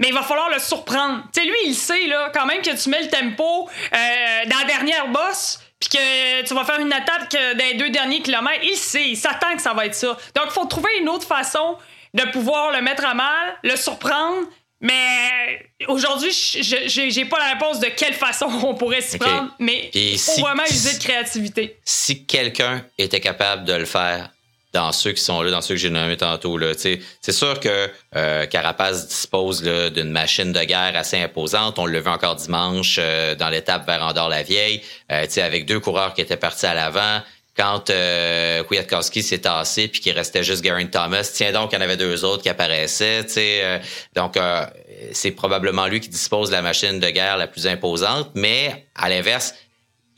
Mais 0.00 0.08
il 0.08 0.14
va 0.14 0.22
falloir 0.22 0.50
le 0.50 0.58
surprendre. 0.58 1.22
Tu 1.32 1.40
sais, 1.40 1.46
lui, 1.46 1.56
il 1.66 1.74
sait, 1.74 2.06
là, 2.06 2.30
quand 2.32 2.46
même, 2.46 2.62
que 2.62 2.80
tu 2.80 2.88
mets 2.88 3.02
le 3.02 3.08
tempo 3.08 3.68
euh, 3.92 4.44
dans 4.46 4.58
la 4.58 4.64
dernière 4.64 5.08
bosse, 5.08 5.60
puis 5.80 5.88
que 5.88 6.42
tu 6.46 6.54
vas 6.54 6.64
faire 6.64 6.80
une 6.80 6.92
attaque 6.92 7.32
dans 7.32 7.64
les 7.64 7.74
deux 7.74 7.90
derniers 7.90 8.20
kilomètres. 8.20 8.64
Il 8.64 8.76
sait, 8.76 9.08
il 9.08 9.16
s'attend 9.16 9.54
que 9.54 9.62
ça 9.62 9.72
va 9.72 9.86
être 9.86 9.94
ça. 9.94 10.16
Donc, 10.34 10.46
il 10.46 10.52
faut 10.52 10.66
trouver 10.66 10.90
une 11.00 11.08
autre 11.08 11.26
façon 11.26 11.76
de 12.12 12.22
pouvoir 12.30 12.70
le 12.70 12.80
mettre 12.80 13.04
à 13.04 13.14
mal, 13.14 13.56
le 13.62 13.76
surprendre, 13.76 14.46
mais 14.84 15.66
aujourd'hui, 15.88 16.30
j'ai 16.30 17.24
pas 17.24 17.38
la 17.38 17.54
réponse 17.54 17.80
de 17.80 17.86
quelle 17.86 18.12
façon 18.12 18.46
on 18.64 18.74
pourrait 18.74 19.00
s'y 19.00 19.16
prendre, 19.16 19.50
mais 19.58 19.90
il 19.94 20.18
faut 20.18 20.42
vraiment 20.42 20.62
user 20.70 20.98
de 20.98 21.02
créativité. 21.02 21.78
Si 21.86 22.26
quelqu'un 22.26 22.84
était 22.98 23.20
capable 23.20 23.64
de 23.64 23.72
le 23.72 23.86
faire 23.86 24.30
dans 24.74 24.92
ceux 24.92 25.12
qui 25.12 25.22
sont 25.22 25.40
là, 25.40 25.50
dans 25.50 25.62
ceux 25.62 25.74
que 25.74 25.80
j'ai 25.80 25.88
nommés 25.88 26.18
tantôt, 26.18 26.60
c'est 26.76 27.00
sûr 27.30 27.60
que 27.60 27.88
euh, 28.14 28.44
Carapace 28.44 29.08
dispose 29.08 29.62
d'une 29.62 30.10
machine 30.10 30.52
de 30.52 30.64
guerre 30.64 30.96
assez 30.96 31.16
imposante. 31.16 31.78
On 31.78 31.86
le 31.86 32.00
vu 32.00 32.08
encore 32.08 32.36
dimanche 32.36 32.96
euh, 32.98 33.34
dans 33.36 33.48
l'étape 33.48 33.86
vers 33.86 34.02
Andorre-la-Vieille, 34.02 34.82
euh, 35.10 35.26
avec 35.38 35.64
deux 35.64 35.80
coureurs 35.80 36.12
qui 36.12 36.20
étaient 36.20 36.36
partis 36.36 36.66
à 36.66 36.74
l'avant 36.74 37.22
quand 37.56 37.90
euh, 37.90 38.64
Kwiatkowski 38.64 39.22
s'est 39.22 39.38
tassé 39.38 39.88
puis 39.88 40.00
qu'il 40.00 40.12
restait 40.12 40.42
juste 40.42 40.64
Geraint 40.64 40.86
Thomas. 40.86 41.30
Tiens 41.32 41.52
donc, 41.52 41.72
il 41.72 41.76
y 41.76 41.78
en 41.78 41.82
avait 41.82 41.96
deux 41.96 42.24
autres 42.24 42.42
qui 42.42 42.48
apparaissaient. 42.48 43.26
Euh, 43.36 43.78
donc, 44.14 44.36
euh, 44.36 44.66
c'est 45.12 45.30
probablement 45.30 45.86
lui 45.86 46.00
qui 46.00 46.08
dispose 46.08 46.48
de 46.48 46.54
la 46.54 46.62
machine 46.62 46.98
de 46.98 47.08
guerre 47.10 47.36
la 47.36 47.46
plus 47.46 47.66
imposante, 47.66 48.30
mais 48.34 48.86
à 48.94 49.08
l'inverse, 49.08 49.54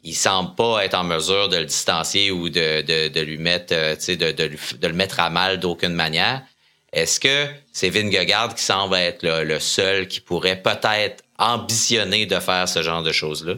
il 0.02 0.14
semble 0.14 0.54
pas 0.54 0.84
être 0.84 0.94
en 0.94 1.04
mesure 1.04 1.48
de 1.48 1.58
le 1.58 1.64
distancier 1.66 2.30
ou 2.30 2.48
de, 2.48 2.80
de, 2.82 3.08
de 3.08 3.20
lui 3.20 3.38
mettre, 3.38 3.74
euh, 3.74 3.96
de, 3.96 4.14
de, 4.14 4.50
de, 4.78 4.86
le 4.86 4.94
mettre 4.94 5.20
à 5.20 5.28
mal 5.28 5.60
d'aucune 5.60 5.94
manière. 5.94 6.42
Est-ce 6.92 7.20
que 7.20 7.46
c'est 7.72 7.90
Vingegaard 7.90 8.54
qui 8.54 8.62
semble 8.62 8.96
être 8.96 9.22
le 9.22 9.60
seul 9.60 10.08
qui 10.08 10.20
pourrait 10.20 10.62
peut-être 10.62 11.24
ambitionner 11.38 12.24
de 12.24 12.38
faire 12.40 12.66
ce 12.66 12.82
genre 12.82 13.02
de 13.02 13.12
choses-là? 13.12 13.54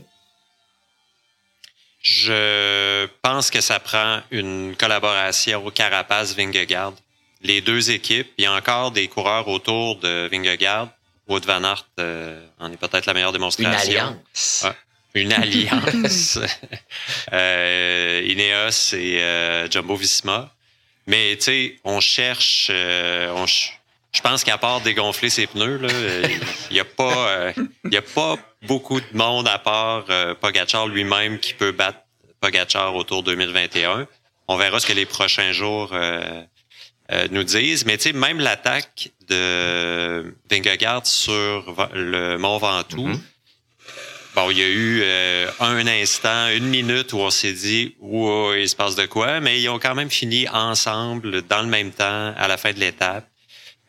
Je 2.00 3.06
pense 3.22 3.50
que 3.50 3.61
ça 3.61 3.80
prend 3.80 4.20
une 4.30 4.74
collaboration 4.76 5.64
au 5.66 5.70
Carapace-Vingegaard. 5.70 6.94
Les 7.42 7.61
deux 7.61 7.90
équipes, 7.90 8.30
il 8.38 8.44
y 8.44 8.46
a 8.46 8.52
encore 8.52 8.90
des 8.90 9.08
coureurs 9.08 9.48
autour 9.48 9.96
de 9.96 10.28
Vingegaard. 10.30 10.88
Wout 11.28 11.44
van 11.44 11.62
Aert 11.62 11.87
euh, 12.00 12.42
en 12.58 12.72
est 12.72 12.76
peut-être 12.76 13.06
la 13.06 13.12
meilleure 13.14 13.32
démonstration. 13.32 13.92
Une 13.92 13.98
alliance. 13.98 14.66
une 15.14 15.32
alliance. 15.32 16.38
euh, 17.32 18.22
Ineos 18.24 18.94
et 18.94 19.22
euh, 19.22 19.70
Jumbo 19.70 19.96
Visma. 19.96 20.54
Mais 21.06 21.37
tu 21.37 21.44
sais, 21.44 21.76
on 21.84 22.00
cherche, 22.00 22.68
euh, 22.70 23.46
je 24.12 24.20
pense 24.20 24.44
qu'à 24.44 24.58
part 24.58 24.82
dégonfler 24.82 25.30
ses 25.30 25.46
pneus, 25.46 25.80
il 26.70 26.74
n'y 26.74 26.80
a 26.80 26.84
pas, 26.84 27.28
euh, 27.28 27.52
il 27.84 27.96
a 27.96 28.02
pas 28.02 28.37
beaucoup 28.66 29.01
de 29.01 29.07
monde 29.16 29.49
à 29.49 29.59
part 29.59 30.05
euh, 30.11 30.35
Pogachar 30.35 30.87
lui-même 30.88 31.38
qui 31.38 31.55
peut 31.55 31.73
battre 31.73 32.01
Pogachar 32.40 32.94
autour 32.94 33.23
2021. 33.23 34.07
On 34.49 34.57
verra 34.57 34.81
ce 34.81 34.87
que 34.87 34.92
les 34.92 35.07
prochains 35.07 35.53
jours 35.53 35.90
euh, 35.92 36.42
nous 37.31 37.44
disent. 37.44 37.85
Mais 37.85 37.97
tu 37.97 38.05
sais, 38.05 38.12
même 38.12 38.40
l'attaque 38.40 39.11
de 39.29 40.35
Vingegaard 40.51 41.07
sur 41.07 41.88
le 41.92 42.38
Mont 42.38 42.59
Ventoux, 42.59 43.09
mm-hmm. 43.09 43.21
bon, 44.35 44.51
il 44.51 44.59
y 44.59 44.62
a 44.62 44.68
eu 44.68 45.05
un 45.61 45.87
instant, 45.87 46.49
une 46.49 46.66
minute 46.66 47.12
où 47.12 47.18
on 47.18 47.31
s'est 47.31 47.53
dit, 47.53 47.94
wow, 48.01 48.55
il 48.55 48.68
se 48.68 48.77
passe 48.77 48.94
de 48.94 49.07
quoi, 49.07 49.40
mais 49.40 49.61
ils 49.61 49.68
ont 49.68 49.79
quand 49.79 49.94
même 49.94 50.11
fini 50.11 50.49
ensemble 50.49 51.42
dans 51.42 51.62
le 51.62 51.68
même 51.68 51.90
temps 51.90 52.33
à 52.37 52.49
la 52.49 52.57
fin 52.57 52.73
de 52.73 52.81
l'étape. 52.81 53.27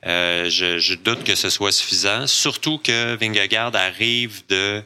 Euh, 0.05 0.49
je, 0.49 0.79
je, 0.79 0.93
doute 0.93 1.23
que 1.23 1.35
ce 1.35 1.49
soit 1.49 1.73
suffisant, 1.73 2.25
surtout 2.25 2.77
que 2.77 3.15
Vingegaard 3.15 3.75
arrive 3.75 4.43
de 4.47 4.81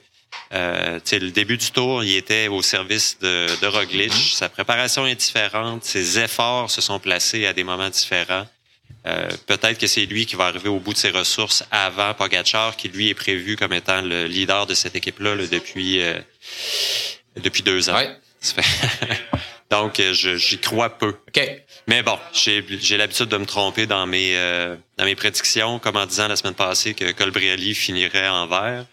euh, 0.53 0.99
le 1.11 1.29
début 1.29 1.57
du 1.57 1.71
tour, 1.71 2.03
il 2.03 2.15
était 2.15 2.47
au 2.47 2.61
service 2.61 3.17
de, 3.19 3.47
de 3.61 3.67
Roglic. 3.67 4.11
Mm-hmm. 4.11 4.35
Sa 4.35 4.49
préparation 4.49 5.05
est 5.05 5.15
différente, 5.15 5.83
ses 5.83 6.19
efforts 6.19 6.71
se 6.71 6.81
sont 6.81 6.99
placés 6.99 7.45
à 7.45 7.53
des 7.53 7.63
moments 7.63 7.89
différents. 7.89 8.47
Euh, 9.05 9.29
peut-être 9.47 9.77
que 9.79 9.87
c'est 9.87 10.05
lui 10.05 10.25
qui 10.25 10.35
va 10.35 10.45
arriver 10.45 10.69
au 10.69 10.79
bout 10.79 10.93
de 10.93 10.97
ses 10.97 11.09
ressources 11.09 11.63
avant 11.71 12.13
Pogacar, 12.13 12.77
qui 12.77 12.87
lui 12.87 13.09
est 13.09 13.13
prévu 13.13 13.57
comme 13.57 13.73
étant 13.73 14.01
le 14.01 14.27
leader 14.27 14.65
de 14.65 14.73
cette 14.73 14.95
équipe-là 14.95 15.35
depuis 15.47 16.01
euh, 16.01 16.19
depuis 17.35 17.63
deux 17.63 17.89
ans. 17.89 17.99
Donc, 19.73 19.99
euh, 19.99 20.13
je- 20.13 20.35
j'y 20.37 20.59
crois 20.59 20.89
peu. 20.97 21.15
OK. 21.27 21.41
Mais 21.87 22.03
bon, 22.03 22.17
j'ai 22.31 22.63
j'ai 22.79 22.95
l'habitude 22.97 23.25
de 23.27 23.37
me 23.37 23.45
tromper 23.45 23.87
dans 23.87 24.05
mes 24.05 24.37
euh, 24.37 24.75
dans 24.97 25.05
mes 25.05 25.15
prédictions, 25.15 25.79
comme 25.79 25.97
en 25.97 26.05
disant 26.05 26.27
la 26.27 26.35
semaine 26.35 26.53
passée 26.53 26.93
que 26.93 27.11
Colbrelli 27.11 27.73
finirait 27.73 28.27
en 28.27 28.45
vert. 28.47 28.85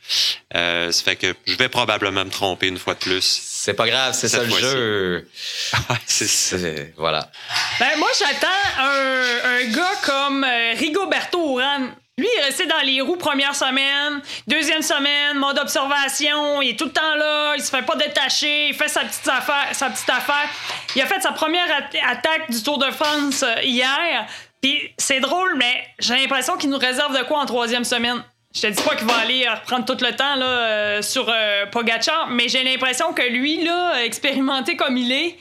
Euh, 0.56 0.90
ça 0.90 1.02
fait 1.04 1.16
que 1.16 1.34
je 1.46 1.54
vais 1.56 1.68
probablement 1.68 2.24
me 2.24 2.30
tromper 2.30 2.68
une 2.68 2.78
fois 2.78 2.94
de 2.94 2.98
plus. 3.00 3.22
C'est 3.42 3.74
pas 3.74 3.86
grave, 3.86 4.14
c'est 4.18 4.28
ça 4.28 4.42
le 4.42 4.50
jeu. 4.50 5.28
C'est 6.06 6.26
ça. 6.26 6.56
Voilà. 6.96 7.30
Ben, 7.78 7.90
moi, 7.98 8.08
j'attends 8.18 8.62
un, 8.78 9.50
un 9.56 9.64
gars 9.70 9.96
comme 10.04 10.46
Rigoberto 10.78 11.58
Urán. 11.58 11.94
Lui, 12.20 12.28
il 12.36 12.40
est 12.40 12.44
resté 12.44 12.66
dans 12.66 12.80
les 12.84 13.00
roues 13.00 13.16
première 13.16 13.54
semaine, 13.54 14.20
deuxième 14.46 14.82
semaine, 14.82 15.36
mode 15.38 15.58
observation, 15.58 16.60
il 16.62 16.70
est 16.70 16.78
tout 16.78 16.84
le 16.86 16.92
temps 16.92 17.14
là, 17.16 17.54
il 17.56 17.62
se 17.62 17.70
fait 17.70 17.82
pas 17.82 17.96
détacher, 17.96 18.68
il 18.68 18.74
fait 18.74 18.88
sa 18.88 19.00
petite 19.00 19.26
affaire. 19.28 19.68
Sa 19.72 19.88
petite 19.90 20.08
affaire. 20.10 20.48
Il 20.94 21.02
a 21.02 21.06
fait 21.06 21.20
sa 21.20 21.32
première 21.32 21.64
at- 21.70 22.10
attaque 22.12 22.50
du 22.50 22.62
Tour 22.62 22.78
de 22.78 22.90
France 22.90 23.42
euh, 23.42 23.62
hier. 23.62 24.26
Puis 24.60 24.92
c'est 24.98 25.20
drôle, 25.20 25.54
mais 25.56 25.82
j'ai 25.98 26.16
l'impression 26.16 26.56
qu'il 26.56 26.68
nous 26.70 26.78
réserve 26.78 27.16
de 27.16 27.22
quoi 27.24 27.38
en 27.40 27.46
troisième 27.46 27.84
semaine. 27.84 28.22
Je 28.54 28.62
te 28.62 28.66
dis 28.66 28.82
pas 28.82 28.96
qu'il 28.96 29.06
va 29.06 29.16
aller 29.18 29.46
euh, 29.46 29.54
reprendre 29.54 29.84
tout 29.86 29.96
le 30.04 30.14
temps 30.14 30.34
là, 30.34 30.44
euh, 30.46 31.02
sur 31.02 31.26
euh, 31.28 31.66
Pogacar, 31.66 32.28
mais 32.28 32.48
j'ai 32.48 32.62
l'impression 32.64 33.12
que 33.14 33.22
lui, 33.22 33.64
là, 33.64 34.04
expérimenté 34.04 34.76
comme 34.76 34.96
il 34.96 35.10
est, 35.12 35.38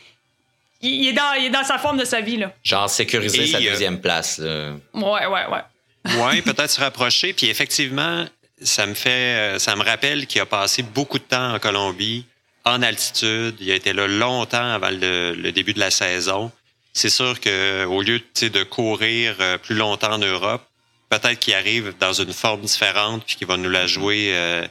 il, 0.82 0.94
il 1.04 1.08
est 1.10 1.14
dans, 1.14 1.34
il 1.38 1.46
est 1.46 1.50
dans 1.50 1.64
sa 1.64 1.78
forme 1.80 1.98
de 1.98 2.06
sa 2.06 2.22
vie. 2.22 2.38
Là. 2.38 2.52
Genre 2.64 2.90
sécuriser 2.90 3.44
Et, 3.44 3.48
sa 3.48 3.58
euh, 3.58 3.62
deuxième 3.62 4.00
place. 4.00 4.38
là. 4.38 4.70
Ouais, 4.94 5.26
ouais, 5.26 5.46
ouais. 5.52 5.62
Oui, 6.06 6.42
peut-être 6.42 6.70
se 6.70 6.80
rapprocher. 6.80 7.34
Puis 7.34 7.48
effectivement, 7.48 8.26
ça 8.62 8.86
me 8.86 8.94
fait, 8.94 9.10
euh, 9.10 9.60
ça 9.60 9.76
me 9.76 9.84
rappelle 9.84 10.28
qu'il 10.28 10.42
a 10.42 10.46
passé 10.46 10.84
beaucoup 10.84 11.20
de 11.20 11.24
temps 11.24 11.54
en 11.54 11.60
Colombie, 11.60 12.26
en 12.66 12.82
altitude. 12.82 13.56
Il 13.60 13.72
a 13.72 13.76
été 13.76 13.94
là 13.94 14.08
longtemps 14.08 14.74
avant 14.74 14.90
le, 14.92 15.52
début 15.52 15.74
de 15.74 15.80
la 15.80 15.92
saison. 15.92 16.52
C'est 16.94 17.10
sûr 17.10 17.40
que 17.40 17.86
au 17.86 18.02
lieu 18.02 18.20
de 18.42 18.64
courir 18.64 19.36
euh, 19.40 19.58
plus 19.58 19.76
longtemps 19.76 20.14
en 20.14 20.18
Europe, 20.18 20.64
peut-être 21.10 21.40
qu'il 21.40 21.54
arrive 21.54 21.94
dans 22.00 22.14
une 22.14 22.34
forme 22.34 22.62
différente 22.62 23.24
puis 23.26 23.36
qu'il 23.36 23.48
va 23.48 23.58
nous 23.58 23.70
la 23.70 23.88
jouer. 23.88 24.32
euh, 24.34 24.68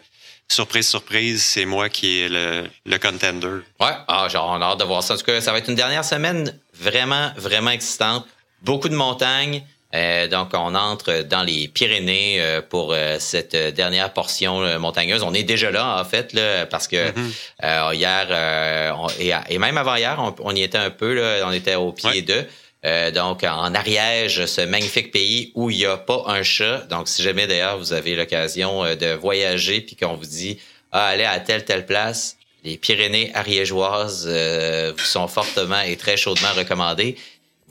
surprise, 0.51 0.89
surprise, 0.89 1.45
c'est 1.45 1.67
moi 1.67 1.89
qui 1.89 2.21
est 2.21 2.29
le, 2.29 2.69
le 2.87 2.99
contender. 2.99 3.61
Ouais, 3.81 3.93
ah, 4.09 4.29
genre, 4.29 4.51
on 4.51 4.63
a 4.63 4.65
hâte 4.65 4.81
de 4.81 4.85
voir 4.85 5.03
ça. 5.03 5.15
En 5.15 5.17
tout 5.17 5.25
cas, 5.25 5.41
ça 5.41 5.53
va 5.53 5.59
être 5.59 5.69
une 5.69 5.75
dernière 5.75 6.05
semaine 6.05 6.59
vraiment, 6.75 7.33
vraiment 7.37 7.71
excitante. 7.71 8.27
Beaucoup 8.63 8.89
de 8.89 8.97
montagnes. 8.97 9.63
Euh, 9.95 10.29
donc, 10.29 10.51
on 10.53 10.75
entre 10.75 11.23
dans 11.23 11.43
les 11.43 11.67
Pyrénées 11.69 12.43
euh, 12.43 12.61
pour 12.61 12.93
euh, 12.93 13.17
cette 13.19 13.55
euh, 13.55 13.71
dernière 13.71 14.13
portion 14.13 14.63
euh, 14.63 14.79
montagneuse. 14.79 15.23
On 15.23 15.33
est 15.33 15.45
déjà 15.45 15.71
là, 15.71 15.99
en 15.99 16.05
fait, 16.05 16.35
là, 16.35 16.67
parce 16.67 16.87
que 16.89 16.97
euh, 17.65 17.91
hier, 17.95 18.27
euh, 18.31 18.93
on- 18.99 19.09
et, 19.19 19.33
et 19.49 19.59
même 19.59 19.79
avant 19.79 19.95
hier, 19.97 20.17
on, 20.19 20.35
on 20.43 20.55
y 20.55 20.63
était 20.63 20.77
un 20.77 20.91
peu. 20.91 21.15
Là, 21.15 21.47
on 21.47 21.53
était 21.53 21.75
au 21.77 21.93
pied 21.93 22.11
Ouais. 22.11 22.23
d'eux. 22.23 22.47
Euh, 22.85 23.11
donc, 23.11 23.45
en 23.45 23.75
Ariège, 23.75 24.45
ce 24.45 24.61
magnifique 24.61 25.11
pays 25.11 25.53
où 25.55 25.71
il 25.71 25.79
n'y 25.79 25.87
a 25.87 25.97
pas 25.97 26.23
un 26.27 26.43
chat. 26.43 26.87
Donc, 26.91 27.09
si 27.09 27.23
jamais 27.23 27.47
d'ailleurs 27.47 27.79
vous 27.79 27.93
avez 27.95 28.15
l'occasion 28.15 28.85
de 28.95 29.15
voyager 29.15 29.81
puis 29.81 29.97
qu'on 29.97 30.15
vous 30.15 30.27
dit 30.27 30.59
ah, 30.93 31.07
allez 31.07 31.25
à 31.25 31.41
telle 31.41 31.65
telle 31.65 31.87
place, 31.87 32.37
les 32.63 32.77
Pyrénées 32.77 33.31
ariégeoises 33.35 34.27
euh, 34.29 34.93
vous 34.97 35.05
sont 35.05 35.29
fortement 35.29 35.81
et 35.81 35.97
très 35.97 36.17
chaudement 36.19 36.53
recommandées. 36.57 37.17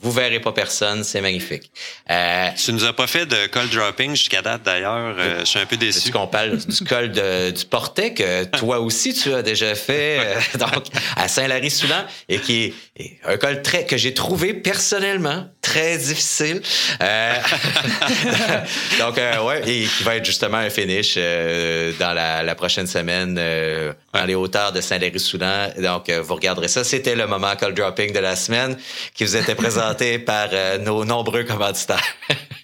Vous 0.00 0.12
verrez 0.12 0.38
pas 0.38 0.52
personne, 0.52 1.02
c'est 1.02 1.20
magnifique. 1.20 1.72
Euh, 2.10 2.48
Tu 2.56 2.72
nous 2.72 2.84
as 2.84 2.92
pas 2.92 3.08
fait 3.08 3.26
de 3.26 3.46
call 3.46 3.68
dropping 3.68 4.10
jusqu'à 4.14 4.42
date 4.42 4.62
d'ailleurs. 4.64 5.16
Euh, 5.18 5.40
je 5.40 5.44
suis 5.44 5.58
un 5.58 5.66
peu 5.66 5.76
déçu. 5.76 6.12
qu'on 6.12 6.28
parle 6.28 6.56
du 6.58 6.84
col 6.88 7.10
de- 7.10 7.50
du 7.50 7.64
Portet 7.64 8.14
que 8.14 8.44
toi 8.44 8.78
aussi 8.78 9.12
tu 9.12 9.34
as 9.34 9.42
déjà 9.42 9.74
fait 9.74 10.18
euh, 10.20 10.40
donc 10.58 10.84
à 11.16 11.26
Saint-Lary-Soulan 11.26 12.04
et 12.28 12.38
qui 12.38 12.74
est, 12.96 13.18
un 13.26 13.36
col 13.38 13.60
très 13.62 13.86
que 13.86 13.96
j'ai 13.96 14.14
trouvé 14.14 14.54
personnellement 14.54 15.48
très 15.62 15.98
difficile. 15.98 16.62
Euh, 17.02 17.34
donc 19.00 19.18
euh, 19.18 19.42
ouais 19.42 19.62
et 19.68 19.84
qui 19.86 20.04
va 20.04 20.14
être 20.16 20.24
justement 20.24 20.58
un 20.58 20.70
finish 20.70 21.14
euh, 21.16 21.92
dans 21.98 22.12
la, 22.12 22.42
la 22.44 22.54
prochaine 22.54 22.86
semaine 22.86 23.36
euh, 23.38 23.92
dans 24.14 24.24
les 24.24 24.34
hauteurs 24.36 24.70
de 24.72 24.80
Saint-Lary-Soulan. 24.80 25.70
Donc 25.78 26.08
euh, 26.08 26.22
vous 26.22 26.34
regarderez 26.36 26.68
ça. 26.68 26.84
C'était 26.84 27.14
le 27.16 27.26
moment 27.26 27.54
call 27.56 27.74
dropping 27.74 28.12
de 28.12 28.20
la 28.20 28.36
semaine 28.36 28.76
qui 29.14 29.24
vous 29.24 29.34
était 29.36 29.56
présenté 29.56 29.87
par 29.94 30.48
euh, 30.52 30.78
nos 30.78 31.04
nombreux 31.04 31.44
commanditaires. 31.44 32.02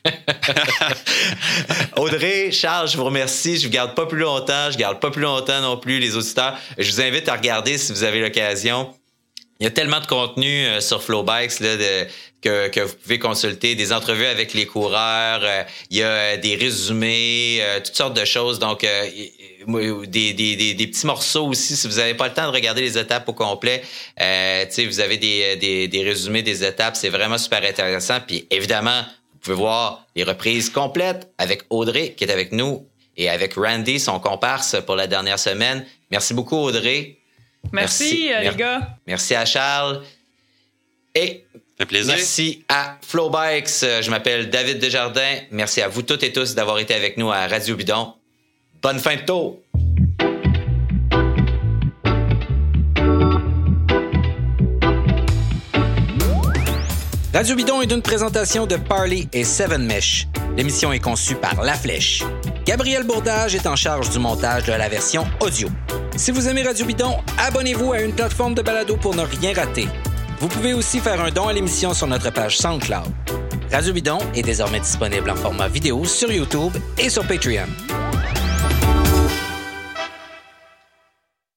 Audrey, 1.96 2.50
Charles, 2.52 2.88
je 2.88 2.96
vous 2.96 3.04
remercie. 3.04 3.58
Je 3.58 3.66
vous 3.66 3.72
garde 3.72 3.94
pas 3.94 4.06
plus 4.06 4.18
longtemps. 4.18 4.70
Je 4.70 4.78
garde 4.78 5.00
pas 5.00 5.10
plus 5.10 5.22
longtemps 5.22 5.60
non 5.60 5.76
plus 5.76 5.98
les 5.98 6.16
auditeurs. 6.16 6.58
Je 6.78 6.90
vous 6.90 7.00
invite 7.00 7.28
à 7.28 7.34
regarder 7.34 7.78
si 7.78 7.92
vous 7.92 8.04
avez 8.04 8.20
l'occasion. 8.20 8.92
Il 9.60 9.64
y 9.64 9.66
a 9.66 9.70
tellement 9.70 10.00
de 10.00 10.06
contenu 10.06 10.66
euh, 10.66 10.80
sur 10.80 11.02
Flowbikes 11.02 11.60
là, 11.60 11.76
de, 11.76 12.06
que, 12.42 12.68
que 12.68 12.80
vous 12.80 12.94
pouvez 12.94 13.18
consulter, 13.20 13.76
des 13.76 13.92
entrevues 13.92 14.26
avec 14.26 14.52
les 14.52 14.66
coureurs, 14.66 15.40
euh, 15.44 15.62
il 15.90 15.98
y 15.98 16.02
a 16.02 16.08
euh, 16.08 16.36
des 16.36 16.56
résumés, 16.56 17.58
euh, 17.60 17.78
toutes 17.78 17.94
sortes 17.94 18.18
de 18.18 18.24
choses. 18.24 18.58
Donc, 18.58 18.82
euh, 18.82 19.08
des, 19.66 20.32
des, 20.34 20.56
des, 20.56 20.74
des 20.74 20.86
petits 20.88 21.06
morceaux 21.06 21.46
aussi. 21.46 21.76
Si 21.76 21.86
vous 21.86 21.96
n'avez 21.96 22.14
pas 22.14 22.28
le 22.28 22.34
temps 22.34 22.48
de 22.48 22.52
regarder 22.52 22.82
les 22.82 22.98
étapes 22.98 23.28
au 23.28 23.32
complet, 23.32 23.82
euh, 24.20 24.66
vous 24.86 25.00
avez 25.00 25.18
des, 25.18 25.56
des, 25.56 25.88
des 25.88 26.02
résumés 26.02 26.42
des 26.42 26.64
étapes. 26.64 26.96
C'est 26.96 27.08
vraiment 27.08 27.38
super 27.38 27.62
intéressant. 27.62 28.18
Puis 28.26 28.46
évidemment, 28.50 29.02
vous 29.32 29.38
pouvez 29.40 29.56
voir 29.56 30.04
les 30.16 30.24
reprises 30.24 30.68
complètes 30.68 31.28
avec 31.38 31.62
Audrey 31.70 32.14
qui 32.16 32.24
est 32.24 32.32
avec 32.32 32.50
nous 32.50 32.86
et 33.16 33.30
avec 33.30 33.54
Randy, 33.54 34.00
son 34.00 34.18
comparse 34.18 34.76
pour 34.84 34.96
la 34.96 35.06
dernière 35.06 35.38
semaine. 35.38 35.86
Merci 36.10 36.34
beaucoup, 36.34 36.56
Audrey. 36.56 37.18
Merci, 37.72 38.04
Merci. 38.04 38.32
euh, 38.32 38.38
les 38.38 38.44
Merci. 38.44 38.58
gars. 38.58 38.88
Merci 39.06 39.34
à 39.34 39.44
Charles. 39.44 40.02
Et 41.14 41.44
fait 41.78 41.86
plaisir. 41.86 42.14
merci 42.14 42.64
à 42.68 42.98
Flowbikes. 43.02 43.68
Je 44.02 44.10
m'appelle 44.10 44.50
David 44.50 44.78
Desjardins. 44.78 45.38
Merci 45.50 45.80
à 45.82 45.88
vous 45.88 46.02
toutes 46.02 46.22
et 46.22 46.32
tous 46.32 46.54
d'avoir 46.54 46.78
été 46.78 46.94
avec 46.94 47.16
nous 47.16 47.30
à 47.30 47.46
Radio 47.46 47.76
Bidon. 47.76 48.14
Bonne 48.82 48.98
fin 48.98 49.16
de 49.16 49.22
tour. 49.22 49.60
Radio 57.32 57.56
Bidon 57.56 57.82
est 57.82 57.90
une 57.90 58.02
présentation 58.02 58.66
de 58.66 58.76
Parley 58.76 59.26
et 59.32 59.42
Seven 59.44 59.84
Mesh. 59.84 60.28
L'émission 60.56 60.92
est 60.92 61.00
conçue 61.00 61.34
par 61.34 61.62
La 61.62 61.74
Flèche. 61.74 62.22
Gabriel 62.64 63.04
Bourdage 63.04 63.54
est 63.54 63.66
en 63.66 63.76
charge 63.76 64.08
du 64.08 64.18
montage 64.18 64.64
de 64.64 64.72
la 64.72 64.88
version 64.88 65.26
audio. 65.40 65.68
Si 66.16 66.30
vous 66.30 66.48
aimez 66.48 66.62
Radio 66.62 66.86
Bidon, 66.86 67.18
abonnez-vous 67.38 67.92
à 67.92 68.00
une 68.00 68.12
plateforme 68.12 68.54
de 68.54 68.62
balado 68.62 68.96
pour 68.96 69.14
ne 69.14 69.22
rien 69.22 69.52
rater. 69.52 69.86
Vous 70.40 70.48
pouvez 70.48 70.72
aussi 70.72 70.98
faire 71.00 71.20
un 71.20 71.30
don 71.30 71.46
à 71.46 71.52
l'émission 71.52 71.92
sur 71.92 72.06
notre 72.06 72.32
page 72.32 72.56
SoundCloud. 72.56 73.12
Radio 73.70 73.92
Bidon 73.92 74.18
est 74.34 74.42
désormais 74.42 74.80
disponible 74.80 75.28
en 75.28 75.36
format 75.36 75.68
vidéo 75.68 76.06
sur 76.06 76.32
YouTube 76.32 76.72
et 76.96 77.10
sur 77.10 77.26
Patreon. 77.26 77.68